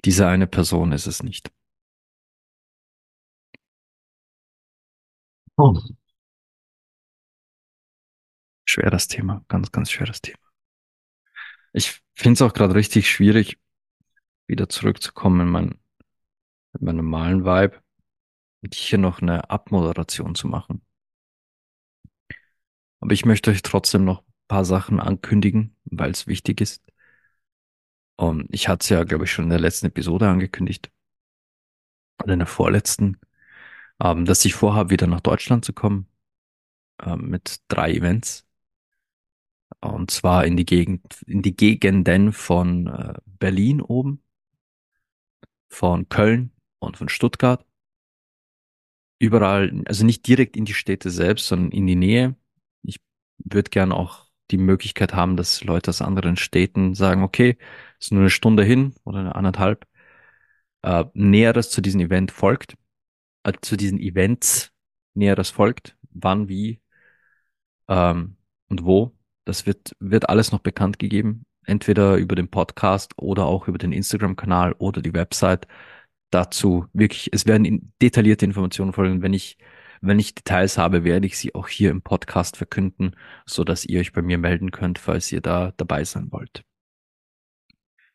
Diese 0.04 0.26
eine 0.26 0.46
Person 0.46 0.92
ist 0.92 1.06
es 1.06 1.22
nicht. 1.22 1.50
Oh. 5.56 5.80
Schweres 8.74 9.06
Thema, 9.06 9.44
ganz, 9.46 9.70
ganz 9.70 9.92
schweres 9.92 10.20
Thema. 10.20 10.36
Ich 11.72 12.02
finde 12.12 12.32
es 12.32 12.42
auch 12.42 12.52
gerade 12.52 12.74
richtig 12.74 13.08
schwierig, 13.08 13.60
wieder 14.48 14.68
zurückzukommen 14.68 15.42
in, 15.42 15.48
mein, 15.48 15.78
in 16.72 16.84
meinen 16.84 16.96
normalen 16.96 17.44
Vibe 17.44 17.80
und 18.62 18.74
hier 18.74 18.98
noch 18.98 19.22
eine 19.22 19.48
Abmoderation 19.48 20.34
zu 20.34 20.48
machen. 20.48 20.84
Aber 22.98 23.12
ich 23.12 23.24
möchte 23.24 23.52
euch 23.52 23.62
trotzdem 23.62 24.04
noch 24.04 24.22
ein 24.22 24.32
paar 24.48 24.64
Sachen 24.64 24.98
ankündigen, 24.98 25.76
weil 25.84 26.10
es 26.10 26.26
wichtig 26.26 26.60
ist. 26.60 26.82
Und 28.16 28.52
ich 28.52 28.66
hatte 28.66 28.82
es 28.82 28.88
ja, 28.88 29.04
glaube 29.04 29.22
ich, 29.22 29.30
schon 29.30 29.44
in 29.44 29.50
der 29.50 29.60
letzten 29.60 29.86
Episode 29.86 30.28
angekündigt. 30.28 30.90
Oder 32.20 32.32
in 32.32 32.40
der 32.40 32.48
vorletzten, 32.48 33.20
ähm, 34.02 34.24
dass 34.24 34.44
ich 34.44 34.54
vorhabe, 34.54 34.90
wieder 34.90 35.06
nach 35.06 35.20
Deutschland 35.20 35.64
zu 35.64 35.72
kommen. 35.72 36.08
Ähm, 37.00 37.28
mit 37.30 37.60
drei 37.68 37.92
Events. 37.92 38.43
Und 39.84 40.10
zwar 40.10 40.46
in 40.46 40.56
die 40.56 40.64
Gegend, 40.64 41.22
in 41.26 41.42
die 41.42 41.56
Gegenden 41.56 42.32
von 42.32 42.86
äh, 42.86 43.14
Berlin 43.38 43.80
oben, 43.80 44.22
von 45.68 46.08
Köln 46.08 46.52
und 46.78 46.96
von 46.96 47.08
Stuttgart. 47.08 47.64
Überall, 49.18 49.82
also 49.86 50.04
nicht 50.04 50.26
direkt 50.26 50.56
in 50.56 50.64
die 50.64 50.74
Städte 50.74 51.10
selbst, 51.10 51.46
sondern 51.48 51.70
in 51.72 51.86
die 51.86 51.96
Nähe. 51.96 52.36
Ich 52.82 53.00
würde 53.38 53.70
gern 53.70 53.92
auch 53.92 54.26
die 54.50 54.58
Möglichkeit 54.58 55.14
haben, 55.14 55.36
dass 55.36 55.64
Leute 55.64 55.90
aus 55.90 56.02
anderen 56.02 56.36
Städten 56.36 56.94
sagen, 56.94 57.22
okay, 57.22 57.56
ist 58.00 58.12
nur 58.12 58.22
eine 58.22 58.30
Stunde 58.30 58.64
hin 58.64 58.94
oder 59.04 59.20
eine 59.20 59.34
anderthalb. 59.34 59.86
Äh, 60.82 61.04
Näheres 61.14 61.70
zu 61.70 61.80
diesem 61.80 62.00
Event 62.00 62.30
folgt, 62.30 62.76
äh, 63.44 63.52
zu 63.62 63.76
diesen 63.76 63.98
Events 64.00 64.72
Näheres 65.14 65.50
folgt, 65.50 65.96
wann, 66.10 66.48
wie 66.48 66.80
ähm, 67.88 68.36
und 68.68 68.84
wo. 68.84 69.14
Das 69.44 69.66
wird, 69.66 69.94
wird 70.00 70.28
alles 70.28 70.52
noch 70.52 70.60
bekannt 70.60 70.98
gegeben, 70.98 71.44
entweder 71.66 72.16
über 72.16 72.34
den 72.34 72.48
Podcast 72.48 73.12
oder 73.16 73.46
auch 73.46 73.68
über 73.68 73.78
den 73.78 73.92
Instagram-Kanal 73.92 74.72
oder 74.78 75.02
die 75.02 75.14
Website. 75.14 75.66
Dazu 76.30 76.86
wirklich, 76.92 77.30
es 77.32 77.46
werden 77.46 77.92
detaillierte 78.00 78.44
Informationen 78.44 78.92
folgen. 78.92 79.22
Wenn 79.22 79.34
ich, 79.34 79.58
wenn 80.00 80.18
ich 80.18 80.34
Details 80.34 80.78
habe, 80.78 81.04
werde 81.04 81.26
ich 81.26 81.38
sie 81.38 81.54
auch 81.54 81.68
hier 81.68 81.90
im 81.90 82.02
Podcast 82.02 82.56
verkünden, 82.56 83.16
so 83.46 83.64
dass 83.64 83.84
ihr 83.84 84.00
euch 84.00 84.12
bei 84.12 84.22
mir 84.22 84.38
melden 84.38 84.70
könnt, 84.70 84.98
falls 84.98 85.30
ihr 85.30 85.40
da 85.40 85.72
dabei 85.76 86.04
sein 86.04 86.32
wollt. 86.32 86.64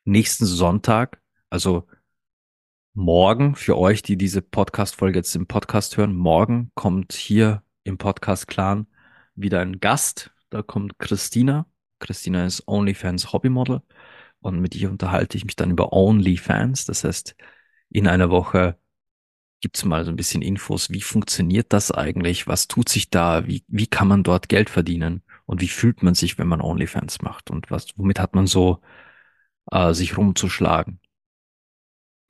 Nächsten 0.06 0.46
Sonntag, 0.46 1.22
also 1.50 1.88
morgen 2.94 3.56
für 3.56 3.78
euch, 3.78 4.02
die 4.02 4.18
diese 4.18 4.42
Podcast-Folge 4.42 5.20
jetzt 5.20 5.36
im 5.36 5.48
Podcast 5.48 5.96
hören, 5.98 6.16
morgen 6.16 6.72
kommt 6.74 7.14
hier 7.14 7.64
im 7.84 7.98
Podcast 7.98 8.48
Clan 8.48 8.88
wieder 9.36 9.62
ein 9.62 9.80
Gast. 9.80 10.32
Da 10.50 10.62
kommt 10.62 10.97
Christina. 11.00 11.66
Christina 12.00 12.45
ist 12.45 12.68
OnlyFans 12.68 13.34
Hobbymodel 13.34 13.82
und 14.39 14.60
mit 14.62 14.76
ihr 14.76 14.89
unterhalte 14.89 15.38
ich 15.38 15.45
mich 15.45 15.56
dann 15.56 15.72
über 15.72 15.93
OnlyFans. 15.93 16.86
Das 16.86 17.04
heißt, 17.04 17.36
in 17.89 18.08
einer 18.08 18.30
Woche 18.30 18.78
gibt's 19.62 19.84
mal 19.86 20.06
so 20.06 20.12
ein 20.12 20.16
bisschen 20.16 20.41
Infos. 20.41 20.89
Wie 20.91 21.02
funktioniert 21.02 21.74
das 21.74 21.91
eigentlich? 21.91 22.47
Was 22.47 22.68
tut 22.68 22.89
sich 22.89 23.10
da? 23.10 23.47
Wie, 23.47 23.64
wie 23.68 23.88
kann 23.88 24.08
man 24.08 24.24
dort 24.24 24.50
Geld 24.50 24.70
verdienen? 24.70 25.24
Und 25.45 25.62
wie 25.62 25.68
fühlt 25.68 26.04
man 26.04 26.16
sich, 26.16 26.38
wenn 26.38 26.47
man 26.47 26.62
OnlyFans 26.62 27.22
macht? 27.22 27.52
Und 27.52 27.72
was, 27.72 27.88
womit 27.97 28.20
hat 28.20 28.36
man 28.36 28.47
so 28.47 28.82
äh, 29.72 29.93
sich 29.93 30.18
rumzuschlagen? 30.18 31.02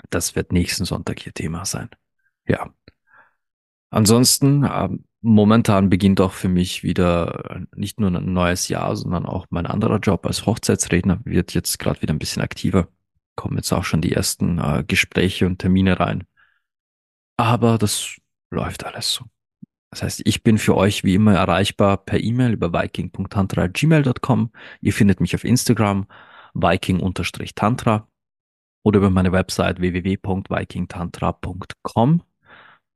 Das 0.09 0.35
wird 0.35 0.51
nächsten 0.51 0.85
Sonntag 0.85 1.19
hier 1.19 1.33
Thema 1.33 1.65
sein. 1.65 1.89
Ja. 2.47 2.73
Ansonsten, 3.91 4.63
äh, 4.63 4.89
momentan 5.21 5.89
beginnt 5.89 6.21
auch 6.21 6.31
für 6.31 6.49
mich 6.49 6.83
wieder 6.83 7.65
nicht 7.75 7.99
nur 7.99 8.09
ein 8.09 8.33
neues 8.33 8.67
Jahr, 8.67 8.95
sondern 8.95 9.25
auch 9.25 9.47
mein 9.49 9.65
anderer 9.65 9.99
Job 9.99 10.25
als 10.25 10.45
Hochzeitsredner 10.45 11.21
wird 11.25 11.53
jetzt 11.53 11.79
gerade 11.79 12.01
wieder 12.01 12.13
ein 12.13 12.19
bisschen 12.19 12.41
aktiver. 12.41 12.87
Kommen 13.35 13.57
jetzt 13.57 13.71
auch 13.71 13.83
schon 13.83 14.01
die 14.01 14.13
ersten 14.13 14.59
äh, 14.59 14.83
Gespräche 14.85 15.45
und 15.45 15.59
Termine 15.59 15.99
rein. 15.99 16.25
Aber 17.37 17.77
das 17.77 18.17
läuft 18.51 18.85
alles 18.85 19.13
so. 19.13 19.25
Das 19.91 20.03
heißt, 20.03 20.21
ich 20.25 20.43
bin 20.43 20.57
für 20.57 20.75
euch 20.75 21.03
wie 21.03 21.15
immer 21.15 21.33
erreichbar 21.33 21.97
per 21.97 22.19
E-Mail 22.19 22.53
über 22.53 22.73
viking.tantra.gmail.com. 22.73 24.51
Ihr 24.81 24.93
findet 24.93 25.19
mich 25.19 25.35
auf 25.35 25.43
Instagram 25.43 26.05
viking-tantra 26.53 28.07
oder 28.83 28.97
über 28.97 29.09
meine 29.09 29.31
Website 29.31 29.79
www.vikingtantra.com. 29.79 32.21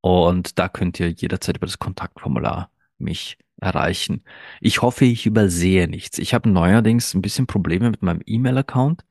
Und 0.04 0.60
da 0.60 0.68
könnt 0.68 1.00
ihr 1.00 1.10
jederzeit 1.12 1.56
über 1.56 1.66
das 1.66 1.80
Kontaktformular 1.80 2.70
mich 2.98 3.38
erreichen. 3.62 4.26
Ich 4.60 4.82
hoffe, 4.82 5.06
ich 5.06 5.26
übersehe 5.26 5.88
nichts. 5.88 6.20
Ich 6.20 6.34
habe 6.34 6.50
neuerdings 6.50 7.14
ein 7.14 7.22
bisschen 7.22 7.48
Probleme 7.48 7.90
mit 7.90 8.02
meinem 8.02 8.20
E-Mail-Account. 8.26 9.06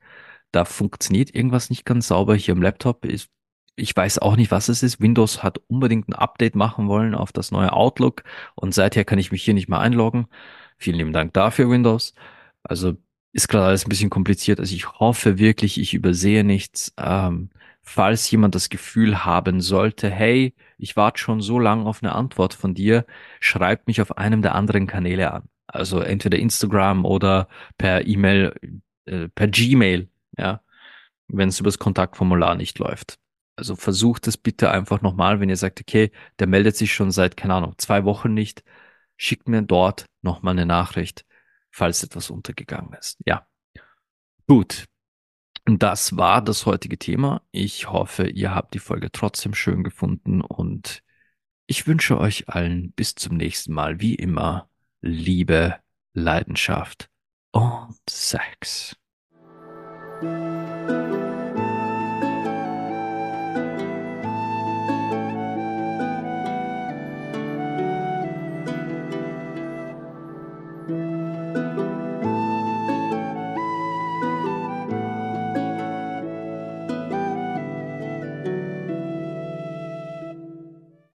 Da 0.51 0.65
funktioniert 0.65 1.33
irgendwas 1.33 1.71
nicht 1.71 1.83
ganz 1.85 2.09
sauber 2.09 2.35
hier 2.35 2.53
im 2.53 2.61
Laptop. 2.61 3.05
Ich, 3.05 3.27
ich 3.75 3.95
weiß 3.95 4.19
auch 4.19 4.35
nicht, 4.35 4.51
was 4.51 4.69
es 4.69 4.83
ist. 4.83 5.01
Windows 5.01 5.41
hat 5.41 5.59
unbedingt 5.67 6.09
ein 6.09 6.13
Update 6.13 6.53
machen 6.55 6.87
wollen 6.87 7.15
auf 7.15 7.31
das 7.31 7.49
neue 7.49 7.73
Outlook 7.73 8.23
und 8.53 8.75
seither 8.75 9.03
kann 9.03 9.17
ich 9.17 9.31
mich 9.31 9.43
hier 9.43 9.55
nicht 9.55 9.69
mehr 9.69 9.79
einloggen. 9.79 10.27
Vielen 10.77 10.97
lieben 10.97 11.13
Dank 11.13 11.33
dafür, 11.33 11.71
Windows. 11.71 12.13
Also 12.61 12.97
ist 13.31 13.47
gerade 13.47 13.65
alles 13.65 13.87
ein 13.87 13.89
bisschen 13.89 14.11
kompliziert. 14.11 14.59
Also 14.59 14.75
ich 14.75 14.87
hoffe 14.99 15.39
wirklich, 15.39 15.79
ich 15.79 15.95
übersehe 15.95 16.43
nichts. 16.43 16.93
Ähm, 16.97 17.49
falls 17.83 18.29
jemand 18.31 18.55
das 18.55 18.69
Gefühl 18.69 19.25
haben 19.25 19.61
sollte, 19.61 20.09
hey, 20.09 20.55
ich 20.77 20.95
warte 20.95 21.19
schon 21.19 21.41
so 21.41 21.59
lange 21.59 21.85
auf 21.85 22.01
eine 22.01 22.13
Antwort 22.13 22.53
von 22.53 22.73
dir, 22.73 23.05
schreibt 23.39 23.87
mich 23.87 24.01
auf 24.01 24.17
einem 24.17 24.41
der 24.41 24.55
anderen 24.55 24.87
Kanäle 24.87 25.31
an. 25.31 25.49
Also 25.67 25.99
entweder 25.99 26.39
Instagram 26.39 27.05
oder 27.05 27.47
per 27.77 28.07
E-Mail, 28.07 28.55
äh, 29.05 29.27
per 29.29 29.47
Gmail, 29.47 30.09
ja, 30.37 30.61
wenn 31.27 31.49
es 31.49 31.59
über 31.59 31.67
das 31.67 31.79
Kontaktformular 31.79 32.55
nicht 32.55 32.79
läuft. 32.79 33.19
Also 33.55 33.75
versucht 33.75 34.27
es 34.27 34.37
bitte 34.37 34.71
einfach 34.71 35.01
nochmal, 35.01 35.39
wenn 35.39 35.49
ihr 35.49 35.57
sagt, 35.57 35.79
okay, 35.81 36.11
der 36.39 36.47
meldet 36.47 36.75
sich 36.75 36.93
schon 36.93 37.11
seit, 37.11 37.37
keine 37.37 37.53
Ahnung, 37.55 37.75
zwei 37.77 38.03
Wochen 38.05 38.33
nicht, 38.33 38.63
schickt 39.17 39.47
mir 39.47 39.61
dort 39.61 40.05
nochmal 40.21 40.53
eine 40.53 40.65
Nachricht, 40.65 41.25
falls 41.71 42.03
etwas 42.03 42.29
untergegangen 42.29 42.93
ist. 42.93 43.19
Ja. 43.25 43.45
Gut, 44.47 44.85
das 45.65 46.17
war 46.17 46.41
das 46.41 46.65
heutige 46.65 46.97
Thema. 46.97 47.41
Ich 47.51 47.89
hoffe, 47.89 48.27
ihr 48.27 48.53
habt 48.53 48.73
die 48.73 48.79
Folge 48.79 49.11
trotzdem 49.11 49.53
schön 49.53 49.83
gefunden 49.83 50.41
und 50.41 51.03
ich 51.67 51.87
wünsche 51.87 52.17
euch 52.17 52.49
allen 52.49 52.91
bis 52.91 53.15
zum 53.15 53.37
nächsten 53.37 53.73
Mal, 53.73 54.01
wie 54.01 54.15
immer, 54.15 54.69
Liebe, 55.01 55.77
Leidenschaft 56.13 57.09
und 57.51 57.97
Sex. 58.09 58.97